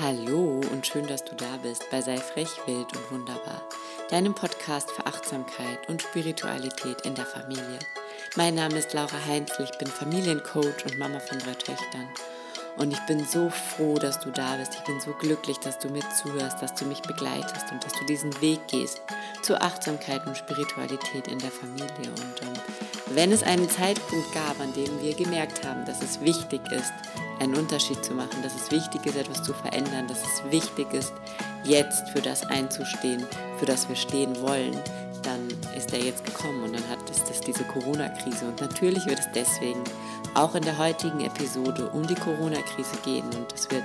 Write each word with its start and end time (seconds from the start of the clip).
Hallo 0.00 0.62
und 0.72 0.86
schön, 0.86 1.06
dass 1.06 1.22
du 1.22 1.34
da 1.34 1.58
bist 1.62 1.84
bei 1.90 2.00
Sei 2.00 2.16
frech, 2.16 2.48
wild 2.64 2.96
und 2.96 3.10
wunderbar, 3.10 3.60
deinem 4.08 4.34
Podcast 4.34 4.90
für 4.90 5.04
Achtsamkeit 5.04 5.86
und 5.86 6.00
Spiritualität 6.00 7.02
in 7.02 7.14
der 7.14 7.26
Familie. 7.26 7.78
Mein 8.34 8.54
Name 8.54 8.78
ist 8.78 8.94
Laura 8.94 9.18
Heinzl, 9.28 9.64
ich 9.64 9.76
bin 9.76 9.88
Familiencoach 9.88 10.86
und 10.86 10.98
Mama 10.98 11.20
von 11.20 11.38
drei 11.40 11.52
Töchtern. 11.52 12.08
Und 12.78 12.90
ich 12.90 13.00
bin 13.00 13.26
so 13.26 13.50
froh, 13.50 13.96
dass 13.96 14.18
du 14.18 14.30
da 14.30 14.56
bist. 14.56 14.74
Ich 14.74 14.84
bin 14.84 14.98
so 14.98 15.12
glücklich, 15.12 15.58
dass 15.58 15.78
du 15.78 15.90
mir 15.90 16.02
zuhörst, 16.22 16.62
dass 16.62 16.74
du 16.74 16.86
mich 16.86 17.02
begleitest 17.02 17.70
und 17.70 17.84
dass 17.84 17.92
du 17.92 18.06
diesen 18.06 18.40
Weg 18.40 18.66
gehst 18.68 19.02
zur 19.42 19.60
Achtsamkeit 19.60 20.26
und 20.26 20.38
Spiritualität 20.38 21.28
in 21.28 21.38
der 21.38 21.50
Familie. 21.50 21.86
Und 22.08 22.40
ähm, 22.40 22.54
wenn 23.10 23.30
es 23.30 23.42
einen 23.42 23.68
Zeitpunkt 23.68 24.32
gab, 24.32 24.58
an 24.58 24.72
dem 24.72 25.02
wir 25.02 25.14
gemerkt 25.14 25.66
haben, 25.66 25.84
dass 25.84 26.00
es 26.00 26.22
wichtig 26.22 26.62
ist, 26.72 26.92
einen 27.42 27.56
Unterschied 27.56 28.04
zu 28.04 28.14
machen, 28.14 28.40
dass 28.42 28.54
es 28.54 28.70
wichtig 28.70 29.04
ist, 29.04 29.16
etwas 29.16 29.42
zu 29.42 29.52
verändern, 29.52 30.06
dass 30.06 30.20
es 30.22 30.50
wichtig 30.50 30.92
ist, 30.94 31.12
jetzt 31.64 32.08
für 32.10 32.22
das 32.22 32.48
einzustehen, 32.48 33.26
für 33.58 33.66
das 33.66 33.88
wir 33.88 33.96
stehen 33.96 34.40
wollen, 34.40 34.78
dann 35.22 35.48
ist 35.76 35.92
er 35.92 36.00
jetzt 36.00 36.24
gekommen 36.24 36.62
und 36.62 36.74
dann 36.74 36.88
hat 36.88 36.98
es 37.10 37.24
das 37.24 37.40
diese 37.40 37.64
Corona-Krise. 37.64 38.46
Und 38.46 38.60
natürlich 38.60 39.06
wird 39.06 39.18
es 39.18 39.28
deswegen 39.34 39.82
auch 40.34 40.54
in 40.54 40.62
der 40.62 40.78
heutigen 40.78 41.20
Episode 41.20 41.88
um 41.90 42.06
die 42.06 42.14
Corona-Krise 42.14 42.96
gehen 43.04 43.24
und 43.36 43.52
es 43.52 43.68
wird 43.70 43.84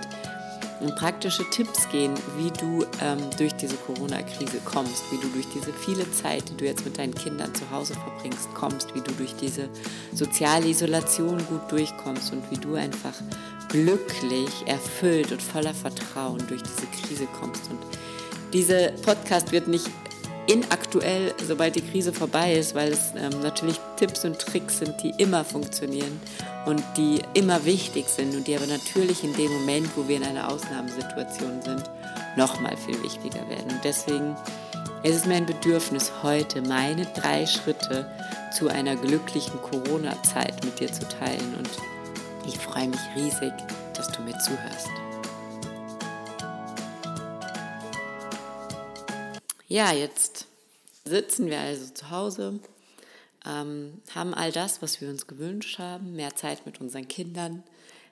praktische 0.95 1.49
Tipps 1.49 1.89
gehen, 1.89 2.13
wie 2.37 2.51
du 2.51 2.85
ähm, 3.01 3.19
durch 3.37 3.53
diese 3.53 3.75
Corona-Krise 3.77 4.59
kommst, 4.63 5.03
wie 5.11 5.17
du 5.17 5.27
durch 5.29 5.47
diese 5.53 5.73
viele 5.73 6.09
Zeit, 6.11 6.49
die 6.49 6.57
du 6.57 6.65
jetzt 6.65 6.85
mit 6.85 6.97
deinen 6.97 7.15
Kindern 7.15 7.53
zu 7.55 7.69
Hause 7.71 7.93
verbringst, 7.93 8.53
kommst, 8.53 8.93
wie 8.95 9.01
du 9.01 9.11
durch 9.13 9.35
diese 9.35 9.69
soziale 10.13 10.67
Isolation 10.67 11.37
gut 11.47 11.71
durchkommst 11.71 12.31
und 12.31 12.49
wie 12.51 12.57
du 12.57 12.75
einfach 12.75 13.13
glücklich, 13.69 14.49
erfüllt 14.65 15.31
und 15.31 15.41
voller 15.41 15.73
Vertrauen 15.73 16.43
durch 16.47 16.61
diese 16.61 16.87
Krise 16.87 17.27
kommst. 17.39 17.69
Und 17.69 17.79
dieser 18.53 18.91
Podcast 19.03 19.51
wird 19.51 19.67
nicht 19.67 19.89
inaktuell, 20.47 21.33
sobald 21.45 21.75
die 21.75 21.81
Krise 21.81 22.13
vorbei 22.13 22.53
ist, 22.53 22.73
weil 22.73 22.91
es 22.91 23.11
ähm, 23.15 23.41
natürlich 23.41 23.79
Tipps 23.97 24.25
und 24.25 24.39
Tricks 24.39 24.79
sind, 24.79 24.95
die 25.03 25.11
immer 25.17 25.43
funktionieren 25.43 26.19
und 26.65 26.83
die 26.95 27.21
immer 27.33 27.63
wichtig 27.65 28.07
sind 28.07 28.35
und 28.35 28.47
die 28.47 28.55
aber 28.55 28.67
natürlich 28.67 29.23
in 29.23 29.33
dem 29.33 29.51
Moment, 29.51 29.89
wo 29.95 30.07
wir 30.07 30.17
in 30.17 30.23
einer 30.23 30.49
Ausnahmesituation 30.49 31.61
sind, 31.61 31.83
nochmal 32.35 32.75
viel 32.77 33.01
wichtiger 33.03 33.47
werden. 33.49 33.69
Und 33.69 33.83
deswegen 33.83 34.35
ist 35.03 35.15
es 35.15 35.25
mein 35.25 35.45
Bedürfnis, 35.45 36.11
heute 36.23 36.61
meine 36.61 37.05
drei 37.05 37.45
Schritte 37.45 38.09
zu 38.57 38.69
einer 38.69 38.95
glücklichen 38.95 39.61
Corona-Zeit 39.61 40.63
mit 40.63 40.79
dir 40.79 40.91
zu 40.91 41.07
teilen. 41.07 41.55
Und 41.57 41.69
ich 42.47 42.57
freue 42.57 42.87
mich 42.87 42.99
riesig, 43.15 43.53
dass 43.93 44.11
du 44.11 44.21
mir 44.21 44.37
zuhörst. 44.39 45.06
Ja, 49.69 49.91
jetzt 49.91 50.45
sitzen 51.03 51.47
wir 51.47 51.59
also 51.59 51.93
zu 51.93 52.09
Hause, 52.09 52.59
ähm, 53.45 54.01
haben 54.15 54.33
all 54.33 54.53
das, 54.53 54.81
was 54.81 55.01
wir 55.01 55.09
uns 55.09 55.27
gewünscht 55.27 55.77
haben, 55.77 56.15
mehr 56.15 56.35
Zeit 56.37 56.65
mit 56.65 56.79
unseren 56.79 57.09
Kindern, 57.09 57.63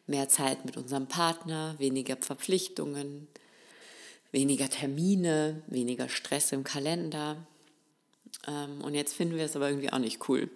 mehr 0.06 0.28
Zeit 0.28 0.66
mit 0.66 0.75
unserem 0.75 1.08
Partner, 1.08 1.75
weniger 1.78 2.17
Verpflichtungen, 2.17 3.30
weniger 4.34 4.70
Termine, 4.70 5.64
weniger 5.67 6.09
Stress 6.09 6.52
im 6.52 6.66
Kalender. 6.66 7.38
Ähm, 8.48 8.82
und 8.82 8.94
jetzt 8.94 9.14
finden 9.14 9.38
wir 9.38 9.46
es 9.46 9.56
aber 9.56 9.70
irgendwie 9.70 9.92
auch 9.92 10.00
nicht 10.00 10.30
cool, 10.30 10.50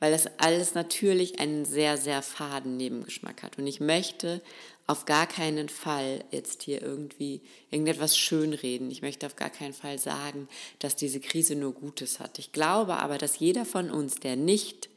weil 0.00 0.12
das 0.12 0.26
alles 0.38 0.74
natürlich 0.74 1.40
einen 1.40 1.64
sehr, 1.64 1.96
sehr 1.96 2.22
faden 2.22 2.76
Nebengeschmack 2.76 3.42
hat. 3.42 3.58
Und 3.58 3.66
ich 3.66 3.80
möchte 3.80 4.40
auf 4.86 5.06
gar 5.06 5.26
keinen 5.26 5.68
Fall 5.68 6.24
jetzt 6.30 6.62
hier 6.62 6.82
irgendwie 6.82 7.40
irgendetwas 7.70 8.16
schönreden. 8.16 8.90
Ich 8.90 9.00
möchte 9.02 9.26
auf 9.26 9.36
gar 9.36 9.50
keinen 9.50 9.72
Fall 9.72 9.98
sagen, 9.98 10.48
dass 10.78 10.94
diese 10.94 11.20
Krise 11.20 11.54
nur 11.54 11.72
Gutes 11.72 12.20
hat. 12.20 12.38
Ich 12.38 12.52
glaube 12.52 12.98
aber, 12.98 13.16
dass 13.16 13.38
jeder 13.38 13.64
von 13.64 13.90
uns, 13.90 14.16
der 14.16 14.36
nicht 14.36 14.90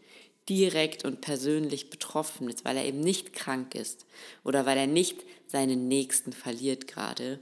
direkt 0.49 1.05
und 1.05 1.21
persönlich 1.21 1.89
betroffen 1.89 2.49
ist, 2.49 2.65
weil 2.65 2.77
er 2.77 2.85
eben 2.85 2.99
nicht 2.99 3.33
krank 3.33 3.75
ist 3.75 4.05
oder 4.43 4.65
weil 4.65 4.77
er 4.77 4.87
nicht 4.87 5.23
seinen 5.47 5.87
Nächsten 5.87 6.33
verliert 6.33 6.87
gerade, 6.87 7.39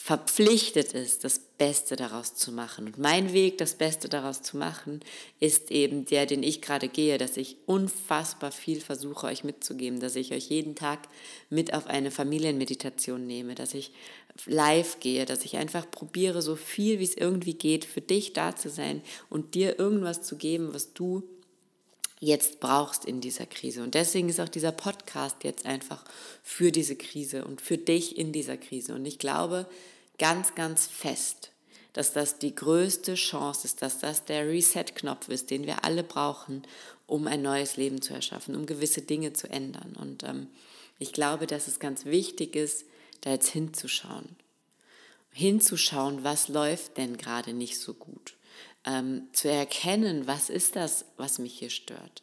verpflichtet 0.00 0.92
ist, 0.92 1.24
das 1.24 1.40
Beste 1.40 1.96
daraus 1.96 2.36
zu 2.36 2.52
machen. 2.52 2.86
Und 2.86 2.98
mein 2.98 3.32
Weg, 3.32 3.58
das 3.58 3.74
Beste 3.74 4.08
daraus 4.08 4.42
zu 4.42 4.56
machen, 4.56 5.00
ist 5.40 5.72
eben 5.72 6.04
der, 6.04 6.24
den 6.24 6.44
ich 6.44 6.62
gerade 6.62 6.88
gehe, 6.88 7.18
dass 7.18 7.36
ich 7.36 7.56
unfassbar 7.66 8.52
viel 8.52 8.80
versuche, 8.80 9.26
euch 9.26 9.42
mitzugeben, 9.42 9.98
dass 9.98 10.14
ich 10.14 10.32
euch 10.32 10.50
jeden 10.50 10.76
Tag 10.76 11.08
mit 11.50 11.74
auf 11.74 11.88
eine 11.88 12.12
Familienmeditation 12.12 13.26
nehme, 13.26 13.56
dass 13.56 13.74
ich 13.74 13.90
live 14.46 15.00
gehe, 15.00 15.26
dass 15.26 15.44
ich 15.44 15.56
einfach 15.56 15.90
probiere, 15.90 16.42
so 16.42 16.54
viel 16.54 17.00
wie 17.00 17.04
es 17.04 17.16
irgendwie 17.16 17.54
geht, 17.54 17.84
für 17.84 18.00
dich 18.00 18.32
da 18.32 18.54
zu 18.54 18.70
sein 18.70 19.02
und 19.28 19.56
dir 19.56 19.80
irgendwas 19.80 20.22
zu 20.22 20.36
geben, 20.36 20.72
was 20.72 20.92
du 20.92 21.24
jetzt 22.20 22.60
brauchst 22.60 23.04
in 23.04 23.20
dieser 23.20 23.46
Krise. 23.46 23.82
Und 23.82 23.94
deswegen 23.94 24.28
ist 24.28 24.40
auch 24.40 24.48
dieser 24.48 24.72
Podcast 24.72 25.44
jetzt 25.44 25.66
einfach 25.66 26.04
für 26.42 26.72
diese 26.72 26.96
Krise 26.96 27.44
und 27.44 27.60
für 27.60 27.78
dich 27.78 28.18
in 28.18 28.32
dieser 28.32 28.56
Krise. 28.56 28.94
Und 28.94 29.06
ich 29.06 29.18
glaube 29.18 29.66
ganz, 30.18 30.54
ganz 30.54 30.86
fest, 30.86 31.52
dass 31.92 32.12
das 32.12 32.38
die 32.38 32.54
größte 32.54 33.14
Chance 33.14 33.66
ist, 33.66 33.82
dass 33.82 33.98
das 33.98 34.24
der 34.24 34.48
Reset-Knopf 34.48 35.28
ist, 35.28 35.50
den 35.50 35.66
wir 35.66 35.84
alle 35.84 36.02
brauchen, 36.02 36.62
um 37.06 37.26
ein 37.26 37.42
neues 37.42 37.76
Leben 37.76 38.02
zu 38.02 38.14
erschaffen, 38.14 38.54
um 38.54 38.66
gewisse 38.66 39.02
Dinge 39.02 39.32
zu 39.32 39.48
ändern. 39.48 39.96
Und 39.98 40.24
ähm, 40.24 40.48
ich 40.98 41.12
glaube, 41.12 41.46
dass 41.46 41.68
es 41.68 41.78
ganz 41.78 42.04
wichtig 42.04 42.56
ist, 42.56 42.84
da 43.22 43.30
jetzt 43.30 43.48
hinzuschauen. 43.48 44.36
Hinzuschauen, 45.32 46.24
was 46.24 46.48
läuft 46.48 46.96
denn 46.96 47.16
gerade 47.16 47.52
nicht 47.52 47.78
so 47.78 47.94
gut 47.94 48.37
ähm, 48.84 49.28
zu 49.32 49.50
erkennen, 49.50 50.26
was 50.26 50.50
ist 50.50 50.76
das, 50.76 51.04
was 51.16 51.38
mich 51.38 51.58
hier 51.58 51.70
stört. 51.70 52.22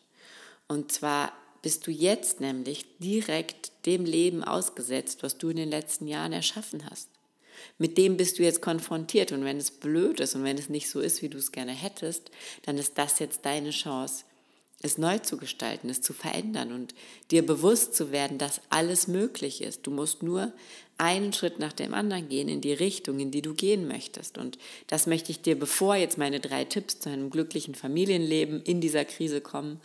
Und 0.68 0.92
zwar 0.92 1.34
bist 1.62 1.88
du 1.88 1.92
jetzt 1.92 2.42
nämlich 2.42 2.86
direkt 3.00 3.72
dem 3.86 4.06
Leben 4.06 4.44
ausgesetzt, 4.44 5.24
was 5.24 5.38
du 5.38 5.50
in 5.50 5.58
den 5.58 5.70
letzten 5.70 6.08
Jahren 6.08 6.34
erschaffen 6.34 6.90
hast. 6.90 7.10
Mit 7.78 7.98
dem 7.98 8.18
bist 8.18 8.38
du 8.38 8.44
jetzt 8.44 8.62
konfrontiert 8.62 9.32
und 9.32 9.44
wenn 9.46 9.58
es 9.58 9.72
blöd 9.72 10.20
ist 10.20 10.36
und 10.36 10.44
wenn 10.44 10.58
es 10.58 10.70
nicht 10.70 10.90
so 10.90 11.00
ist, 11.00 11.22
wie 11.22 11.30
du 11.30 11.38
es 11.38 11.52
gerne 11.52 11.72
hättest, 11.72 12.30
dann 12.64 12.78
ist 12.78 12.98
das 12.98 13.20
jetzt 13.20 13.46
deine 13.46 13.72
Chance, 13.72 14.26
es 14.82 14.98
neu 14.98 15.20
zu 15.20 15.38
gestalten, 15.38 15.90
es 15.90 16.02
zu 16.02 16.14
verändern 16.14 16.72
und 16.72 16.94
dir 17.32 17.46
bewusst 17.46 17.96
zu 17.96 18.12
werden, 18.12 18.38
dass 18.38 18.62
alles 18.70 19.08
möglich 19.08 19.62
ist. 19.62 19.88
Du 19.88 19.92
musst 19.92 20.22
nur 20.22 20.54
einen 20.98 21.34
Schritt 21.34 21.60
nach 21.60 21.74
dem 21.74 21.94
anderen 21.94 22.30
gehen 22.30 22.48
in 22.48 22.62
die 22.62 22.74
Richtung, 22.74 23.20
in 23.20 23.32
die 23.32 23.42
du 23.42 23.54
gehen 23.54 23.88
möchtest. 23.88 24.38
Und 24.38 24.58
das 24.88 25.08
möchte 25.08 25.32
ich 25.32 25.42
dir, 25.42 25.60
bevor 25.60 25.96
jetzt 25.96 26.18
meine 26.18 26.40
drei 26.40 26.64
Tipps 26.64 27.00
zu 27.00 27.10
einem 27.10 27.30
glücklichen 27.30 27.76
Familienleben 27.76 28.62
in 28.64 28.82
dieser 28.82 29.04
Krise 29.04 29.42
kommen, 29.42 29.82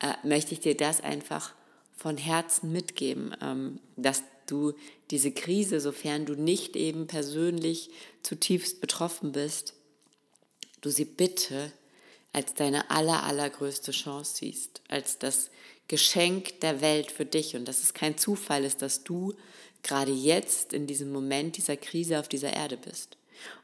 äh, 0.00 0.14
möchte 0.26 0.54
ich 0.54 0.60
dir 0.60 0.76
das 0.76 1.02
einfach 1.02 1.52
von 1.96 2.16
Herzen 2.16 2.72
mitgeben, 2.72 3.34
ähm, 3.40 3.78
dass 3.96 4.22
du 4.46 4.72
diese 5.10 5.32
Krise, 5.32 5.80
sofern 5.80 6.26
du 6.26 6.34
nicht 6.34 6.76
eben 6.76 7.06
persönlich 7.06 7.90
zutiefst 8.22 8.80
betroffen 8.80 9.32
bist, 9.32 9.74
du 10.80 10.90
sie 10.90 11.04
bitte 11.04 11.72
als 12.32 12.54
deine 12.54 12.90
aller, 12.90 13.22
allergrößte 13.22 13.92
Chance 13.92 14.36
siehst, 14.36 14.82
als 14.88 15.18
das 15.18 15.50
Geschenk 15.88 16.60
der 16.60 16.80
Welt 16.80 17.10
für 17.10 17.24
dich 17.24 17.56
und 17.56 17.66
dass 17.66 17.82
es 17.82 17.94
kein 17.94 18.18
Zufall 18.18 18.64
ist, 18.64 18.82
dass 18.82 19.04
du 19.04 19.34
gerade 19.84 20.10
jetzt 20.10 20.72
in 20.72 20.88
diesem 20.88 21.12
Moment 21.12 21.56
dieser 21.56 21.76
Krise 21.76 22.18
auf 22.18 22.28
dieser 22.28 22.52
Erde 22.52 22.76
bist. 22.76 23.16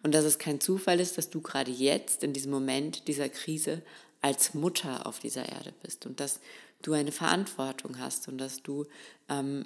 Und 0.03 0.15
dass 0.15 0.25
es 0.25 0.39
kein 0.39 0.61
Zufall 0.61 1.01
ist, 1.01 1.19
dass 1.19 1.31
du 1.31 1.41
gerade 1.41 1.71
jetzt 1.71 2.23
in 2.23 2.33
diesem 2.33 2.53
Moment 2.53 3.09
dieser 3.09 3.29
Krise 3.29 3.83
als 4.21 4.55
Mutter 4.55 5.07
auf 5.07 5.19
dieser 5.19 5.49
Erde 5.49 5.73
bist 5.83 6.07
und 6.07 6.21
dass 6.21 6.41
du 6.83 6.93
eine 6.93 7.13
Verantwortung 7.13 7.99
hast 7.99 8.29
und 8.29 8.39
dass 8.39 8.63
du 8.63 8.87
ähm, 9.29 9.65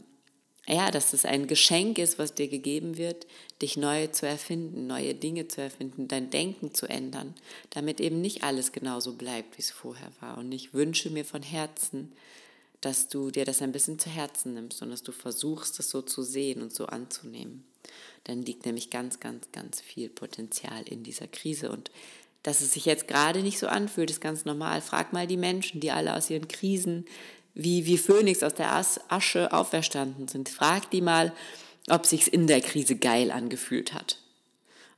ja, 0.67 0.91
dass 0.91 1.13
es 1.13 1.27
ein 1.27 1.47
Geschenk 1.47 1.99
ist, 1.99 2.19
was 2.19 2.35
dir 2.35 2.49
gegeben 2.49 2.97
wird, 2.97 3.27
dich 3.61 3.77
neu 3.77 4.07
zu 4.07 4.27
erfinden, 4.27 4.87
neue 4.87 5.15
Dinge 5.15 5.47
zu 5.47 5.61
erfinden, 5.61 6.09
dein 6.09 6.31
Denken 6.31 6.73
zu 6.73 6.87
ändern, 6.87 7.35
damit 7.71 8.01
eben 8.01 8.21
nicht 8.23 8.45
alles 8.45 8.73
genauso 8.73 9.13
bleibt, 9.13 9.59
wie 9.59 9.63
es 9.63 9.71
vorher 9.71 10.11
war. 10.21 10.39
Und 10.39 10.53
ich 10.53 10.73
wünsche 10.73 11.11
mir 11.11 11.27
von 11.27 11.43
Herzen, 11.43 12.13
dass 12.85 13.09
du 13.09 13.31
dir 13.31 13.45
das 13.45 13.63
ein 13.63 13.73
bisschen 13.73 13.99
zu 13.99 14.11
Herzen 14.11 14.55
nimmst 14.55 14.83
und 14.83 14.91
dass 14.91 15.03
du 15.03 15.13
versuchst, 15.13 15.79
das 15.79 15.89
so 15.89 16.03
zu 16.03 16.23
sehen 16.23 16.61
und 16.61 16.75
so 16.75 16.87
anzunehmen. 16.87 17.65
Dann 18.25 18.43
liegt 18.43 18.67
nämlich 18.67 18.91
ganz, 18.91 19.21
ganz, 19.21 19.51
ganz 19.53 19.81
viel 19.81 20.11
Potenzial 20.11 20.83
in 20.87 21.03
dieser 21.03 21.27
Krise. 21.27 21.71
Und 21.71 21.91
dass 22.43 22.61
es 22.61 22.73
sich 22.73 22.85
jetzt 22.85 23.09
gerade 23.09 23.43
nicht 23.43 23.59
so 23.59 23.69
anfühlt, 23.69 24.11
ist 24.11 24.21
ganz 24.21 24.45
normal. 24.45 24.83
Frag 24.83 25.13
mal 25.13 25.27
die 25.27 25.37
Menschen, 25.37 25.81
die 25.81 25.91
alle 25.91 26.15
aus 26.15 26.29
ihren 26.29 26.49
Krisen 26.49 27.07
wie, 27.55 27.87
wie 27.87 27.99
Phönix 27.99 28.43
aus 28.43 28.55
der 28.55 28.75
Asche 29.09 29.53
auferstanden 29.53 30.29
sind. 30.29 30.49
Frag 30.49 30.91
die 30.91 31.01
mal, 31.01 31.33
ob 31.89 32.05
sich's 32.05 32.29
in 32.29 32.47
der 32.47 32.61
Krise 32.61 32.97
geil 32.97 33.31
angefühlt 33.31 33.95
hat. 33.95 34.19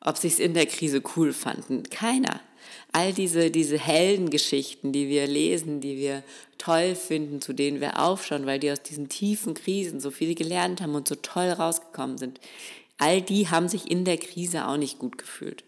Ob 0.00 0.16
sich's 0.16 0.38
in 0.38 0.54
der 0.54 0.66
Krise 0.66 1.02
cool 1.16 1.32
fanden. 1.32 1.82
Keiner. 1.84 2.40
all 2.92 3.12
diese, 3.12 3.50
diese 3.50 3.78
Heldengeschichten, 3.78 4.92
die 4.92 5.08
wir 5.08 5.26
lesen, 5.26 5.80
die 5.80 5.98
wir 5.98 6.22
toll 6.58 6.94
finden, 6.94 7.40
zu 7.40 7.52
denen 7.52 7.80
wir 7.80 8.02
aufschauen, 8.02 8.46
weil 8.46 8.58
die 8.58 8.70
aus 8.70 8.82
diesen 8.82 9.08
tiefen 9.08 9.54
Krisen 9.54 10.00
so 10.00 10.10
viel 10.10 10.34
gelernt 10.34 10.80
haben 10.80 10.94
und 10.94 11.08
so 11.08 11.14
toll 11.14 11.50
rausgekommen 11.50 12.18
sind, 12.18 12.40
all 12.98 13.20
die 13.20 13.48
haben 13.48 13.68
sich 13.68 13.90
in 13.90 14.04
der 14.04 14.18
Krise 14.18 14.66
auch 14.66 14.76
nicht 14.76 14.98
gut 14.98 15.18
gefühlt. 15.18 15.64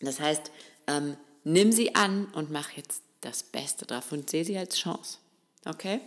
Das 0.00 0.20
heißt, 0.20 0.50
ähm, 0.86 1.16
nimm 1.44 1.72
sie 1.72 1.94
an 1.94 2.26
und 2.34 2.50
mach 2.50 2.70
jetzt 2.72 3.02
das 3.20 3.42
Beste 3.42 3.86
drauf 3.86 4.12
und 4.12 4.28
sehe 4.28 4.44
sie 4.44 4.58
als 4.58 4.76
Chance. 4.76 5.18
Okay? 5.64 6.00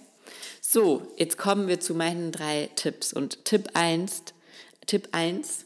So, 0.61 1.13
jetzt 1.17 1.37
kommen 1.37 1.67
wir 1.67 1.79
zu 1.79 1.93
meinen 1.93 2.31
drei 2.31 2.69
Tipps. 2.75 3.13
Und 3.13 3.45
Tipp 3.45 3.69
1, 3.73 4.23
Tipp 4.85 5.09
1, 5.11 5.65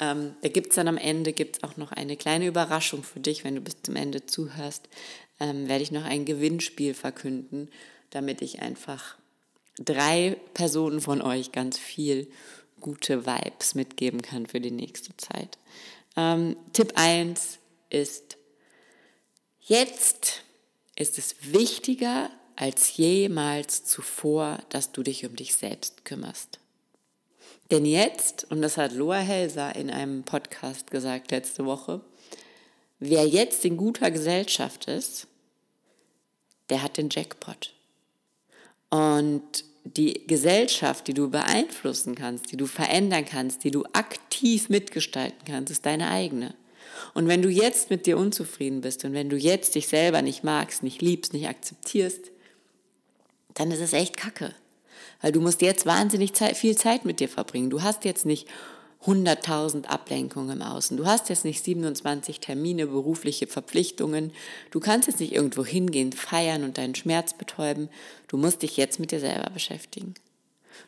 ähm, 0.00 0.34
da 0.42 0.48
gibt 0.48 0.70
es 0.70 0.76
dann 0.76 0.88
am 0.88 0.96
Ende 0.96 1.32
gibt's 1.32 1.62
auch 1.62 1.76
noch 1.76 1.92
eine 1.92 2.16
kleine 2.16 2.46
Überraschung 2.46 3.02
für 3.02 3.20
dich, 3.20 3.44
wenn 3.44 3.56
du 3.56 3.60
bis 3.60 3.82
zum 3.82 3.96
Ende 3.96 4.26
zuhörst, 4.26 4.88
ähm, 5.40 5.68
werde 5.68 5.82
ich 5.82 5.92
noch 5.92 6.04
ein 6.04 6.24
Gewinnspiel 6.24 6.94
verkünden, 6.94 7.70
damit 8.10 8.42
ich 8.42 8.60
einfach 8.60 9.16
drei 9.78 10.36
Personen 10.54 11.00
von 11.00 11.22
euch 11.22 11.52
ganz 11.52 11.78
viel 11.78 12.28
gute 12.80 13.26
Vibes 13.26 13.74
mitgeben 13.74 14.22
kann 14.22 14.46
für 14.46 14.60
die 14.60 14.70
nächste 14.70 15.16
Zeit. 15.16 15.58
Ähm, 16.16 16.56
Tipp 16.72 16.92
1 16.96 17.58
ist, 17.90 18.36
jetzt 19.60 20.42
ist 20.96 21.18
es 21.18 21.36
wichtiger 21.52 22.30
als 22.56 22.96
jemals 22.96 23.84
zuvor, 23.84 24.58
dass 24.70 24.90
du 24.92 25.02
dich 25.02 25.24
um 25.24 25.36
dich 25.36 25.54
selbst 25.54 26.04
kümmerst. 26.04 26.58
Denn 27.70 27.84
jetzt, 27.84 28.50
und 28.50 28.62
das 28.62 28.76
hat 28.76 28.92
Loa 28.92 29.18
Helser 29.18 29.76
in 29.76 29.90
einem 29.90 30.24
Podcast 30.24 30.90
gesagt 30.90 31.30
letzte 31.30 31.66
Woche, 31.66 32.00
wer 32.98 33.26
jetzt 33.26 33.64
in 33.64 33.76
guter 33.76 34.10
Gesellschaft 34.10 34.86
ist, 34.86 35.26
der 36.70 36.82
hat 36.82 36.96
den 36.96 37.08
Jackpot. 37.10 37.72
Und 38.90 39.64
die 39.84 40.26
Gesellschaft, 40.26 41.06
die 41.06 41.14
du 41.14 41.30
beeinflussen 41.30 42.14
kannst, 42.14 42.52
die 42.52 42.56
du 42.56 42.66
verändern 42.66 43.24
kannst, 43.24 43.64
die 43.64 43.70
du 43.70 43.84
aktiv 43.92 44.68
mitgestalten 44.68 45.40
kannst, 45.46 45.70
ist 45.70 45.86
deine 45.86 46.10
eigene. 46.10 46.54
Und 47.14 47.28
wenn 47.28 47.42
du 47.42 47.48
jetzt 47.48 47.90
mit 47.90 48.06
dir 48.06 48.18
unzufrieden 48.18 48.80
bist 48.80 49.04
und 49.04 49.12
wenn 49.12 49.28
du 49.28 49.36
jetzt 49.36 49.74
dich 49.74 49.88
selber 49.88 50.22
nicht 50.22 50.44
magst, 50.44 50.82
nicht 50.82 51.00
liebst, 51.00 51.32
nicht 51.32 51.48
akzeptierst, 51.48 52.30
dann 53.54 53.70
ist 53.70 53.80
es 53.80 53.92
echt 53.92 54.16
kacke. 54.16 54.54
Weil 55.20 55.32
du 55.32 55.40
musst 55.40 55.62
jetzt 55.62 55.86
wahnsinnig 55.86 56.32
viel 56.54 56.76
Zeit 56.76 57.04
mit 57.04 57.20
dir 57.20 57.28
verbringen. 57.28 57.70
Du 57.70 57.82
hast 57.82 58.04
jetzt 58.04 58.26
nicht 58.26 58.46
100.000 59.06 59.86
Ablenkungen 59.86 60.60
im 60.60 60.62
Außen. 60.62 60.96
Du 60.96 61.06
hast 61.06 61.28
jetzt 61.28 61.44
nicht 61.44 61.62
27 61.62 62.40
Termine, 62.40 62.86
berufliche 62.86 63.46
Verpflichtungen. 63.46 64.32
Du 64.70 64.80
kannst 64.80 65.06
jetzt 65.06 65.20
nicht 65.20 65.32
irgendwo 65.32 65.64
hingehen, 65.64 66.12
feiern 66.12 66.64
und 66.64 66.78
deinen 66.78 66.94
Schmerz 66.94 67.32
betäuben. 67.32 67.88
Du 68.26 68.36
musst 68.36 68.62
dich 68.62 68.76
jetzt 68.76 68.98
mit 68.98 69.12
dir 69.12 69.20
selber 69.20 69.50
beschäftigen. 69.50 70.14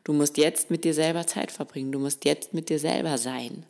Du 0.05 0.13
musst 0.13 0.39
jetzt 0.39 0.71
mit 0.71 0.85
dir 0.85 0.95
selber 0.95 1.27
Zeit 1.27 1.53
verbringen. 1.53 1.93
Du 1.93 1.99
musst 1.99 2.25
jetzt 2.25 2.53
mit 2.53 2.69
dir 2.69 2.79
selber 2.79 3.17
sein. 3.17 3.65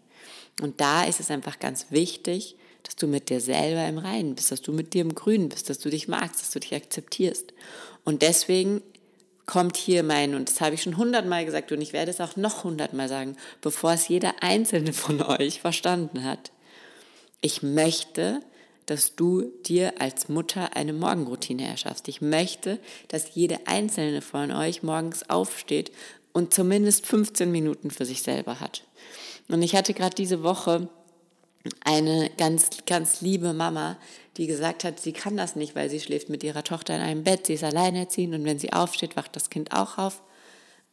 Und 0.60 0.80
da 0.80 1.04
ist 1.04 1.20
es 1.20 1.30
einfach 1.30 1.58
ganz 1.58 1.86
wichtig, 1.90 2.56
dass 2.82 2.96
du 2.96 3.06
mit 3.06 3.28
dir 3.28 3.40
selber 3.40 3.86
im 3.86 3.98
Reinen 3.98 4.34
bist, 4.34 4.50
dass 4.50 4.62
du 4.62 4.72
mit 4.72 4.94
dir 4.94 5.02
im 5.02 5.14
Grünen 5.14 5.48
bist, 5.48 5.68
dass 5.68 5.78
du 5.78 5.90
dich 5.90 6.08
magst, 6.08 6.40
dass 6.40 6.50
du 6.50 6.60
dich 6.60 6.74
akzeptierst. 6.74 7.52
Und 8.04 8.22
deswegen 8.22 8.82
kommt 9.50 9.76
hier 9.76 10.04
mein, 10.04 10.36
und 10.36 10.48
das 10.48 10.60
habe 10.60 10.76
ich 10.76 10.82
schon 10.82 10.96
hundertmal 10.96 11.44
gesagt 11.44 11.72
und 11.72 11.80
ich 11.80 11.92
werde 11.92 12.12
es 12.12 12.20
auch 12.20 12.36
noch 12.36 12.62
hundertmal 12.62 13.08
sagen, 13.08 13.36
bevor 13.60 13.92
es 13.92 14.06
jeder 14.06 14.42
einzelne 14.42 14.92
von 14.92 15.20
euch 15.22 15.60
verstanden 15.60 16.22
hat. 16.22 16.52
Ich 17.40 17.60
möchte, 17.60 18.42
dass 18.86 19.16
du 19.16 19.50
dir 19.66 20.00
als 20.00 20.28
Mutter 20.28 20.76
eine 20.76 20.92
Morgenroutine 20.92 21.66
erschaffst. 21.66 22.06
Ich 22.06 22.20
möchte, 22.20 22.78
dass 23.08 23.34
jede 23.34 23.66
einzelne 23.66 24.22
von 24.22 24.52
euch 24.52 24.84
morgens 24.84 25.28
aufsteht 25.28 25.90
und 26.32 26.54
zumindest 26.54 27.06
15 27.06 27.50
Minuten 27.50 27.90
für 27.90 28.04
sich 28.04 28.22
selber 28.22 28.60
hat. 28.60 28.84
Und 29.48 29.62
ich 29.62 29.74
hatte 29.74 29.94
gerade 29.94 30.14
diese 30.14 30.44
Woche 30.44 30.88
eine 31.84 32.30
ganz, 32.38 32.70
ganz 32.86 33.20
liebe 33.20 33.52
Mama, 33.52 33.98
die 34.40 34.46
gesagt 34.46 34.84
hat, 34.84 34.98
sie 34.98 35.12
kann 35.12 35.36
das 35.36 35.54
nicht, 35.54 35.74
weil 35.76 35.90
sie 35.90 36.00
schläft 36.00 36.30
mit 36.30 36.42
ihrer 36.42 36.64
Tochter 36.64 36.96
in 36.96 37.02
einem 37.02 37.24
Bett, 37.24 37.46
sie 37.46 37.52
ist 37.52 37.62
alleinerziehend 37.62 38.34
und 38.34 38.46
wenn 38.46 38.58
sie 38.58 38.72
aufsteht, 38.72 39.14
wacht 39.14 39.36
das 39.36 39.50
Kind 39.50 39.72
auch 39.72 39.98
auf. 39.98 40.22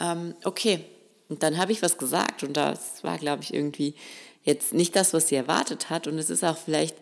Ähm, 0.02 0.36
okay, 0.44 0.84
und 1.30 1.44
dann 1.44 1.58
habe 1.58 1.72
ich 1.72 1.82
was 1.82 1.98
gesagt 1.98 2.44
und 2.44 2.58
das 2.58 3.06
war, 3.06 3.18
glaube 3.18 3.44
ich, 3.44 3.54
irgendwie 3.54 3.96
jetzt 4.44 4.74
nicht 4.74 4.98
das, 4.98 5.14
was 5.14 5.30
sie 5.30 5.36
erwartet 5.36 5.90
hat 5.90 6.08
und 6.08 6.18
es 6.18 6.30
ist 6.30 6.44
auch 6.44 6.58
vielleicht 6.58 6.98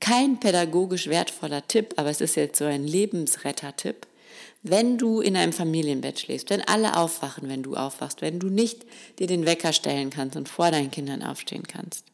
kein 0.00 0.40
pädagogisch 0.40 1.06
wertvoller 1.06 1.64
Tipp, 1.68 1.94
aber 1.98 2.10
es 2.10 2.20
ist 2.20 2.34
jetzt 2.34 2.58
so 2.58 2.64
ein 2.64 2.84
Lebensretter-Tipp. 2.84 4.08
Wenn 4.64 4.98
du 4.98 5.20
in 5.20 5.36
einem 5.36 5.52
Familienbett 5.52 6.18
schläfst, 6.18 6.50
wenn 6.50 6.62
alle 6.62 6.96
aufwachen, 6.96 7.48
wenn 7.48 7.62
du 7.62 7.76
aufwachst, 7.76 8.22
wenn 8.22 8.40
du 8.40 8.48
nicht 8.48 8.84
dir 9.20 9.28
den 9.28 9.46
Wecker 9.46 9.72
stellen 9.72 10.10
kannst 10.10 10.36
und 10.36 10.48
vor 10.48 10.72
deinen 10.72 10.90
Kindern 10.90 11.22
aufstehen 11.22 11.68
kannst, 11.68 12.06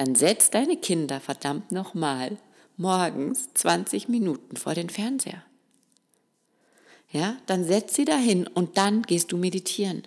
dann 0.00 0.14
setz 0.14 0.48
deine 0.48 0.78
Kinder 0.78 1.20
verdammt 1.20 1.72
nochmal 1.72 2.38
morgens 2.78 3.52
20 3.52 4.08
Minuten 4.08 4.56
vor 4.56 4.72
den 4.72 4.88
Fernseher. 4.88 5.44
Ja, 7.10 7.36
dann 7.44 7.66
setz 7.66 7.96
sie 7.96 8.06
dahin 8.06 8.46
und 8.46 8.78
dann 8.78 9.02
gehst 9.02 9.30
du 9.30 9.36
meditieren. 9.36 10.04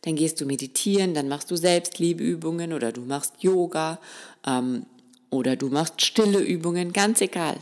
Dann 0.00 0.16
gehst 0.16 0.40
du 0.40 0.46
meditieren, 0.46 1.12
dann 1.12 1.28
machst 1.28 1.50
du 1.50 1.56
Selbstliebeübungen 1.56 2.72
oder 2.72 2.92
du 2.92 3.02
machst 3.02 3.42
Yoga 3.42 4.00
ähm, 4.46 4.86
oder 5.28 5.54
du 5.56 5.68
machst 5.68 6.00
stille 6.00 6.40
Übungen, 6.40 6.94
ganz 6.94 7.20
egal. 7.20 7.58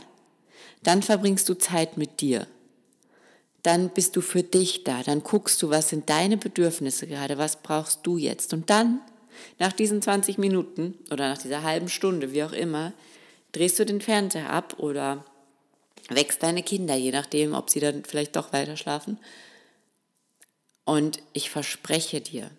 Dann 0.81 1.01
verbringst 1.01 1.49
du 1.49 1.55
Zeit 1.55 1.97
mit 1.97 2.21
dir. 2.21 2.47
Dann 3.63 3.89
bist 3.89 4.15
du 4.15 4.21
für 4.21 4.43
dich 4.43 4.85
da. 4.85 5.03
Dann 5.03 5.23
guckst 5.23 5.61
du, 5.61 5.69
was 5.69 5.89
sind 5.89 6.09
deine 6.09 6.37
Bedürfnisse 6.37 7.05
gerade, 7.05 7.37
was 7.37 7.57
brauchst 7.57 7.99
du 8.03 8.15
jetzt. 8.15 8.53
Und 8.53 8.69
dann 8.69 9.01
nach 9.59 9.73
diesen 9.73 10.01
20 10.01 10.37
Minuten 10.37 10.97
oder 11.11 11.29
nach 11.29 11.37
dieser 11.37 11.63
halben 11.63 11.89
Stunde, 11.89 12.31
wie 12.31 12.43
auch 12.43 12.53
immer, 12.53 12.93
drehst 13.51 13.79
du 13.79 13.85
den 13.85 14.01
Fernseher 14.01 14.49
ab 14.49 14.75
oder 14.77 15.25
wächst 16.09 16.43
deine 16.43 16.63
Kinder, 16.63 16.95
je 16.95 17.11
nachdem, 17.11 17.53
ob 17.53 17.69
sie 17.69 17.79
dann 17.79 18.03
vielleicht 18.03 18.35
doch 18.35 18.53
weiter 18.53 18.77
schlafen. 18.77 19.17
Und 20.85 21.19
ich 21.31 21.49
verspreche 21.49 22.19
dir, 22.19 22.49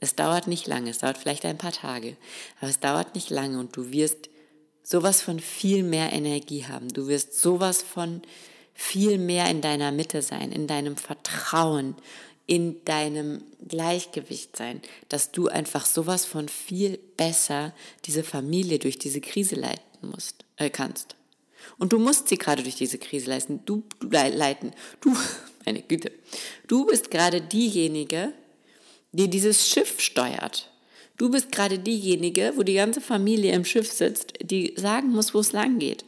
es 0.00 0.14
dauert 0.14 0.46
nicht 0.46 0.66
lange, 0.66 0.90
es 0.90 0.98
dauert 0.98 1.18
vielleicht 1.18 1.44
ein 1.44 1.58
paar 1.58 1.72
Tage, 1.72 2.16
aber 2.60 2.70
es 2.70 2.80
dauert 2.80 3.14
nicht 3.14 3.30
lange 3.30 3.58
und 3.58 3.76
du 3.76 3.90
wirst 3.90 4.28
sowas 4.82 5.22
von 5.22 5.38
viel 5.38 5.82
mehr 5.82 6.12
Energie 6.12 6.64
haben. 6.64 6.88
Du 6.88 7.08
wirst 7.08 7.40
sowas 7.40 7.82
von 7.82 8.22
viel 8.74 9.18
mehr 9.18 9.50
in 9.50 9.60
deiner 9.60 9.90
Mitte 9.92 10.22
sein, 10.22 10.52
in 10.52 10.66
deinem 10.66 10.96
Vertrauen, 10.96 11.96
in 12.48 12.82
deinem 12.86 13.42
Gleichgewicht 13.68 14.56
sein, 14.56 14.80
dass 15.10 15.30
du 15.30 15.48
einfach 15.48 15.84
sowas 15.84 16.24
von 16.24 16.48
viel 16.48 16.98
besser 17.16 17.74
diese 18.06 18.24
Familie 18.24 18.78
durch 18.78 18.98
diese 18.98 19.20
Krise 19.20 19.54
leiten 19.54 20.10
musst, 20.10 20.46
äh, 20.56 20.70
kannst. 20.70 21.14
Und 21.76 21.92
du 21.92 21.98
musst 21.98 22.28
sie 22.28 22.38
gerade 22.38 22.62
durch 22.62 22.76
diese 22.76 22.96
Krise 22.96 23.28
leisten, 23.28 23.60
du, 23.66 23.84
du 24.00 24.08
leiten. 24.08 24.72
Du, 25.02 25.14
meine 25.66 25.82
Güte, 25.82 26.10
du 26.66 26.86
bist 26.86 27.10
gerade 27.10 27.42
diejenige, 27.42 28.32
die 29.12 29.28
dieses 29.28 29.68
Schiff 29.68 30.00
steuert. 30.00 30.70
Du 31.18 31.30
bist 31.30 31.52
gerade 31.52 31.78
diejenige, 31.78 32.54
wo 32.56 32.62
die 32.62 32.74
ganze 32.74 33.02
Familie 33.02 33.52
im 33.52 33.66
Schiff 33.66 33.92
sitzt, 33.92 34.32
die 34.40 34.72
sagen 34.76 35.10
muss, 35.10 35.34
wo 35.34 35.40
es 35.40 35.52
lang 35.52 35.78
geht. 35.78 36.06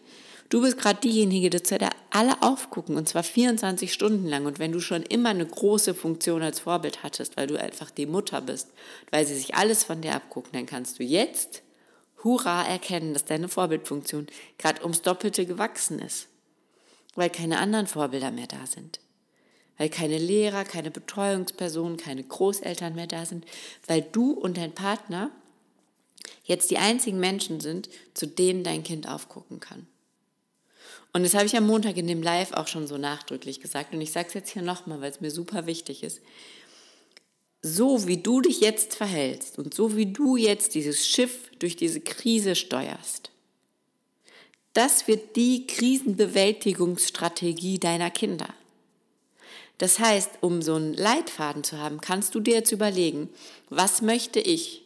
Du 0.51 0.61
bist 0.61 0.79
gerade 0.79 1.01
diejenige, 1.01 1.63
zu 1.63 1.79
der 1.79 1.91
alle 2.11 2.43
aufgucken 2.43 2.97
und 2.97 3.09
zwar 3.09 3.23
24 3.23 3.93
Stunden 3.93 4.27
lang. 4.27 4.47
Und 4.47 4.59
wenn 4.59 4.73
du 4.73 4.81
schon 4.81 5.05
immer 5.05 5.29
eine 5.29 5.47
große 5.47 5.95
Funktion 5.95 6.43
als 6.43 6.59
Vorbild 6.59 7.05
hattest, 7.05 7.37
weil 7.37 7.47
du 7.47 7.59
einfach 7.59 7.89
die 7.93 8.07
Mutter 8.07 8.41
bist, 8.41 8.69
weil 9.13 9.25
sie 9.25 9.37
sich 9.37 9.55
alles 9.55 9.85
von 9.85 10.01
dir 10.01 10.13
abgucken, 10.13 10.51
dann 10.53 10.67
kannst 10.67 10.99
du 10.99 11.05
jetzt 11.05 11.63
hurra 12.25 12.65
erkennen, 12.65 13.13
dass 13.13 13.25
deine 13.25 13.49
Vorbildfunktion 13.49 14.27
gerade 14.59 14.83
ums 14.83 15.03
Doppelte 15.03 15.47
gewachsen 15.47 16.01
ist, 16.01 16.27
weil 17.15 17.31
keine 17.31 17.59
anderen 17.59 17.87
Vorbilder 17.87 18.33
mehr 18.33 18.49
da 18.49 18.67
sind, 18.67 18.99
weil 19.79 19.89
keine 19.89 20.19
Lehrer, 20.19 20.65
keine 20.65 20.91
Betreuungspersonen, 20.91 21.97
keine 21.97 22.25
Großeltern 22.25 22.97
mehr 22.97 23.07
da 23.07 23.25
sind, 23.25 23.47
weil 23.87 24.03
du 24.03 24.33
und 24.33 24.57
dein 24.57 24.73
Partner 24.73 25.31
jetzt 26.43 26.73
die 26.73 26.79
einzigen 26.79 27.21
Menschen 27.21 27.61
sind, 27.61 27.89
zu 28.15 28.27
denen 28.27 28.65
dein 28.65 28.83
Kind 28.83 29.09
aufgucken 29.09 29.61
kann. 29.61 29.87
Und 31.13 31.25
das 31.25 31.35
habe 31.35 31.47
ich 31.47 31.57
am 31.57 31.67
Montag 31.67 31.97
in 31.97 32.07
dem 32.07 32.23
Live 32.23 32.53
auch 32.53 32.69
schon 32.69 32.87
so 32.87 32.97
nachdrücklich 32.97 33.61
gesagt. 33.61 33.93
Und 33.93 34.01
ich 34.01 34.13
sage 34.13 34.29
es 34.29 34.35
jetzt 34.35 34.51
hier 34.51 34.63
nochmal, 34.63 35.01
weil 35.01 35.11
es 35.11 35.21
mir 35.21 35.33
super 35.33 35.67
wichtig 35.67 36.05
ist. 36.05 36.21
So 37.63 38.07
wie 38.07 38.19
du 38.19 38.41
dich 38.41 38.61
jetzt 38.61 38.95
verhältst 38.95 39.59
und 39.59 39.75
so 39.75 39.97
wie 39.97 40.07
du 40.07 40.37
jetzt 40.37 40.75
dieses 40.75 41.07
Schiff 41.07 41.51
durch 41.59 41.77
diese 41.77 42.01
Krise 42.01 42.55
steuerst, 42.55 43.31
das 44.73 45.09
wird 45.09 45.35
die 45.37 45.67
Krisenbewältigungsstrategie 45.67 47.81
deiner 47.81 48.11
Kinder. 48.11 48.49
Das 49.79 49.99
heißt, 49.99 50.31
um 50.43 50.63
so 50.63 50.77
einen 50.77 50.95
Leitfaden 50.95 51.65
zu 51.65 51.79
haben, 51.79 52.01
kannst 52.01 52.35
du 52.35 52.41
dir 52.41 52.55
jetzt 52.55 52.71
überlegen, 52.71 53.29
was 53.69 54.01
möchte 54.01 54.39
ich, 54.39 54.85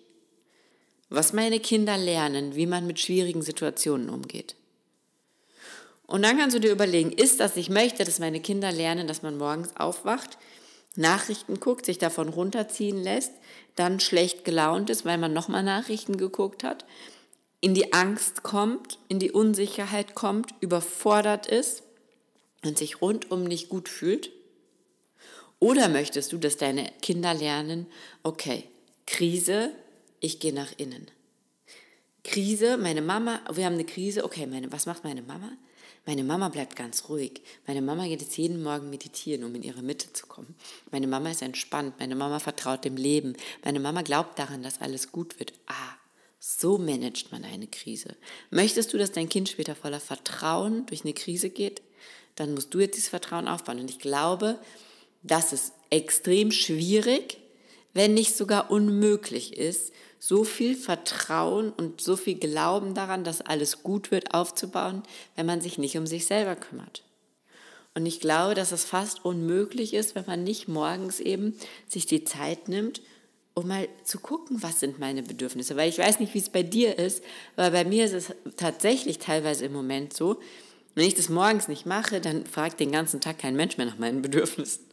was 1.11 1.33
meine 1.33 1.61
Kinder 1.61 1.99
lernen, 1.99 2.57
wie 2.57 2.67
man 2.67 2.87
mit 2.87 2.99
schwierigen 2.99 3.43
Situationen 3.43 4.09
umgeht. 4.09 4.57
Und 6.07 6.23
dann 6.23 6.39
kannst 6.39 6.55
du 6.55 6.61
dir 6.61 6.73
überlegen, 6.73 7.13
ist 7.13 7.41
das, 7.41 7.57
ich 7.57 7.71
möchte, 7.71 8.05
dass 8.05 8.19
meine 8.19 8.41
Kinder 8.41 8.71
lernen, 8.73 9.07
dass 9.07 9.23
man 9.23 9.39
morgens 9.39 9.77
aufwacht, 9.77 10.39
Nachrichten 10.97 11.61
guckt, 11.61 11.87
sich 11.87 11.99
davon 11.99 12.29
runterziehen 12.29 13.03
lässt, 13.03 13.33
dann 13.75 14.01
schlecht 14.01 14.45
gelaunt 14.45 14.91
ist, 14.91 15.05
weil 15.05 15.19
man 15.19 15.33
nochmal 15.33 15.63
Nachrichten 15.63 16.17
geguckt 16.17 16.63
hat, 16.63 16.85
in 17.61 17.75
die 17.75 17.93
Angst 17.93 18.43
kommt, 18.43 18.99
in 19.09 19.19
die 19.19 19.33
Unsicherheit 19.33 20.15
kommt, 20.15 20.55
überfordert 20.61 21.47
ist 21.47 21.83
und 22.63 22.79
sich 22.79 23.01
rundum 23.01 23.45
nicht 23.45 23.69
gut 23.69 23.89
fühlt? 23.89 24.31
Oder 25.59 25.89
möchtest 25.89 26.33
du, 26.33 26.39
dass 26.39 26.59
deine 26.59 26.93
Kinder 27.01 27.33
lernen, 27.33 27.87
okay, 28.23 28.69
Krise, 29.07 29.73
ich 30.21 30.41
gehe 30.41 30.53
nach 30.53 30.73
innen. 30.77 31.11
Krise, 32.23 32.77
meine 32.77 33.03
Mama, 33.03 33.41
wir 33.53 33.67
haben 33.67 33.75
eine 33.75 33.85
Krise, 33.85 34.25
okay, 34.25 34.47
meine, 34.47 34.73
was 34.73 34.87
macht 34.87 35.05
meine 35.05 35.23
Mama? 35.23 35.53
Meine 36.07 36.25
Mama 36.25 36.51
bleibt 36.51 36.77
ganz 36.77 37.09
ruhig. 37.09 37.41
Meine 37.67 37.81
Mama 37.81 38.07
geht 38.07 38.21
jetzt 38.21 38.37
jeden 38.37 38.63
Morgen 38.63 38.91
meditieren, 38.91 39.45
um 39.45 39.55
in 39.55 39.63
ihre 39.63 39.83
Mitte 39.83 40.13
zu 40.13 40.27
kommen. 40.27 40.55
Meine 40.91 41.07
Mama 41.07 41.31
ist 41.31 41.43
entspannt. 41.43 41.95
Meine 41.99 42.15
Mama 42.15 42.41
vertraut 42.41 42.85
dem 42.85 42.97
Leben. 42.97 43.35
Meine 43.65 43.81
Mama 43.81 44.03
glaubt 44.03 44.39
daran, 44.39 44.63
dass 44.63 44.83
alles 44.83 45.13
gut 45.13 45.39
wird. 45.39 45.55
Ah, 45.67 45.97
so 46.39 46.77
managt 46.77 47.33
man 47.33 47.43
eine 47.45 47.67
Krise. 47.67 48.17
Möchtest 48.51 48.93
du, 48.93 48.99
dass 48.99 49.13
dein 49.13 49.31
Kind 49.31 49.49
später 49.49 49.75
voller 49.75 50.01
Vertrauen 50.01 50.85
durch 50.87 51.05
eine 51.05 51.15
Krise 51.15 51.49
geht? 51.49 51.81
Dann 52.37 52.53
musst 52.53 52.75
du 52.75 52.81
jetzt 52.81 52.97
dieses 52.97 53.09
Vertrauen 53.09 53.49
aufbauen. 53.49 53.81
Und 53.81 53.91
ich 53.91 53.99
glaube, 53.99 54.59
dass 55.23 55.53
es 55.53 55.73
extrem 55.89 56.51
schwierig, 56.51 57.39
wenn 57.95 58.15
nicht 58.15 58.37
sogar 58.37 58.71
unmöglich 58.71 59.57
ist, 59.57 59.93
so 60.19 60.45
viel 60.45 60.75
Vertrauen 60.75 61.71
und 61.71 62.01
so 62.01 62.17
viel 62.17 62.35
Glauben 62.37 62.95
daran, 62.95 63.25
dass 63.25 63.41
alles 63.41 63.83
gut 63.83 64.11
wird, 64.11 64.35
aufzubauen, 64.35 65.03
wenn 65.37 65.47
man 65.47 65.61
sich 65.61 65.79
nicht 65.79 65.97
um 65.97 66.07
sich 66.07 66.27
selber 66.27 66.57
kümmert. 66.57 67.03
Und 67.95 68.07
ich 68.07 68.21
glaube, 68.21 68.55
dass 68.55 68.73
es 68.73 68.85
fast 68.85 69.25
unmöglich 69.25 69.95
ist, 69.95 70.15
wenn 70.15 70.27
man 70.27 70.43
nicht 70.43 70.67
morgens 70.67 71.21
eben 71.21 71.55
sich 71.89 72.07
die 72.07 72.25
Zeit 72.25 72.69
nimmt, 72.69 73.01
um 73.55 73.69
mal 73.69 73.89
zu 74.03 74.19
gucken, 74.19 74.63
was 74.63 74.81
sind 74.81 74.99
meine 74.99 75.23
Bedürfnisse. 75.23 75.77
Weil 75.77 75.89
ich 75.89 75.99
weiß 75.99 76.19
nicht, 76.19 76.35
wie 76.35 76.39
es 76.39 76.49
bei 76.49 76.65
dir 76.65 76.99
ist, 76.99 77.23
aber 77.55 77.71
bei 77.71 77.85
mir 77.85 78.05
ist 78.05 78.15
es 78.15 78.35
tatsächlich 78.57 79.19
teilweise 79.19 79.67
im 79.67 79.73
Moment 79.73 80.13
so, 80.13 80.41
wenn 80.97 81.07
ich 81.07 81.15
das 81.15 81.29
morgens 81.29 81.69
nicht 81.69 81.87
mache, 81.87 82.21
dann 82.21 82.47
fragt 82.47 82.81
den 82.81 82.93
ganzen 82.93 83.21
Tag 83.21 83.39
kein 83.39 83.57
Mensch 83.57 83.77
mehr 83.77 83.87
nach 83.87 83.99
meinen 83.99 84.23
Bedürfnissen. 84.23 84.84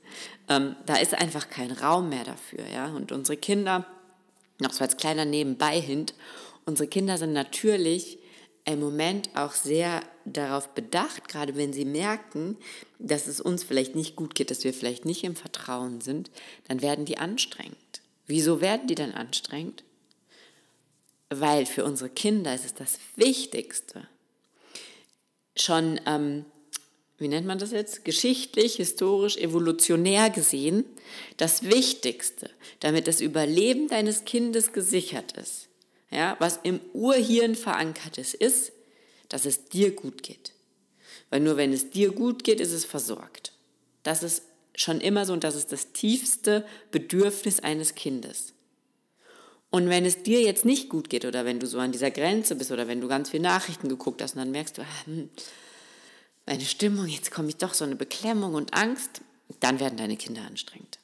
Ähm, 0.49 0.75
da 0.85 0.95
ist 0.95 1.13
einfach 1.13 1.49
kein 1.49 1.71
Raum 1.71 2.09
mehr 2.09 2.23
dafür. 2.23 2.67
Ja? 2.67 2.87
Und 2.87 3.11
unsere 3.11 3.37
Kinder 3.37 3.85
noch 4.59 4.73
so 4.73 4.83
als 4.83 4.97
kleiner 4.97 5.25
Nebenbei 5.25 5.79
hint, 5.79 6.13
unsere 6.65 6.87
Kinder 6.87 7.17
sind 7.17 7.33
natürlich 7.33 8.19
im 8.65 8.79
Moment 8.79 9.29
auch 9.35 9.53
sehr 9.53 10.01
darauf 10.25 10.69
bedacht, 10.69 11.27
gerade 11.27 11.55
wenn 11.55 11.73
sie 11.73 11.85
merken, 11.85 12.57
dass 12.99 13.27
es 13.27 13.41
uns 13.41 13.63
vielleicht 13.63 13.95
nicht 13.95 14.15
gut 14.15 14.35
geht, 14.35 14.51
dass 14.51 14.63
wir 14.63 14.73
vielleicht 14.73 15.03
nicht 15.03 15.23
im 15.23 15.35
Vertrauen 15.35 16.01
sind, 16.01 16.29
dann 16.67 16.81
werden 16.81 17.05
die 17.05 17.17
anstrengend. 17.17 18.01
Wieso 18.27 18.61
werden 18.61 18.87
die 18.87 18.95
dann 18.95 19.13
anstrengend? 19.13 19.83
Weil 21.29 21.65
für 21.65 21.83
unsere 21.83 22.09
Kinder 22.09 22.53
ist 22.53 22.65
es 22.65 22.73
das 22.75 22.99
Wichtigste, 23.15 24.07
schon 25.55 25.99
ähm, 26.05 26.45
wie 27.21 27.27
nennt 27.27 27.47
man 27.47 27.59
das 27.59 27.71
jetzt, 27.71 28.03
geschichtlich, 28.03 28.75
historisch, 28.75 29.37
evolutionär 29.37 30.29
gesehen, 30.29 30.85
das 31.37 31.63
Wichtigste, 31.63 32.49
damit 32.79 33.07
das 33.07 33.21
Überleben 33.21 33.87
deines 33.87 34.25
Kindes 34.25 34.73
gesichert 34.73 35.33
ist, 35.33 35.67
ja, 36.09 36.35
was 36.39 36.59
im 36.63 36.81
Urhirn 36.93 37.55
verankert 37.55 38.17
ist, 38.17 38.33
ist, 38.33 38.73
dass 39.29 39.45
es 39.45 39.65
dir 39.65 39.91
gut 39.91 40.23
geht. 40.23 40.53
Weil 41.29 41.39
nur 41.39 41.57
wenn 41.57 41.71
es 41.71 41.89
dir 41.89 42.11
gut 42.11 42.43
geht, 42.43 42.59
ist 42.59 42.73
es 42.73 42.83
versorgt. 42.83 43.53
Das 44.03 44.23
ist 44.23 44.43
schon 44.75 44.99
immer 44.99 45.25
so 45.25 45.33
und 45.33 45.43
das 45.43 45.55
ist 45.55 45.71
das 45.71 45.93
tiefste 45.93 46.65
Bedürfnis 46.91 47.59
eines 47.59 47.95
Kindes. 47.95 48.53
Und 49.69 49.89
wenn 49.89 50.05
es 50.05 50.23
dir 50.23 50.41
jetzt 50.41 50.65
nicht 50.65 50.89
gut 50.89 51.09
geht 51.09 51.23
oder 51.23 51.45
wenn 51.45 51.59
du 51.59 51.65
so 51.65 51.79
an 51.79 51.93
dieser 51.93 52.11
Grenze 52.11 52.55
bist 52.55 52.71
oder 52.71 52.89
wenn 52.89 52.99
du 52.99 53.07
ganz 53.07 53.29
viele 53.29 53.43
Nachrichten 53.43 53.87
geguckt 53.87 54.21
hast 54.21 54.33
und 54.35 54.39
dann 54.39 54.51
merkst 54.51 54.77
du, 54.77 54.81
ah, 54.81 55.05
hm, 55.05 55.29
meine 56.45 56.65
Stimmung, 56.65 57.07
jetzt 57.07 57.31
komme 57.31 57.49
ich 57.49 57.57
doch 57.57 57.73
so 57.73 57.85
eine 57.85 57.95
Beklemmung 57.95 58.53
und 58.53 58.73
Angst, 58.73 59.21
dann 59.59 59.79
werden 59.79 59.97
deine 59.97 60.17
Kinder 60.17 60.41
anstrengend. 60.43 60.99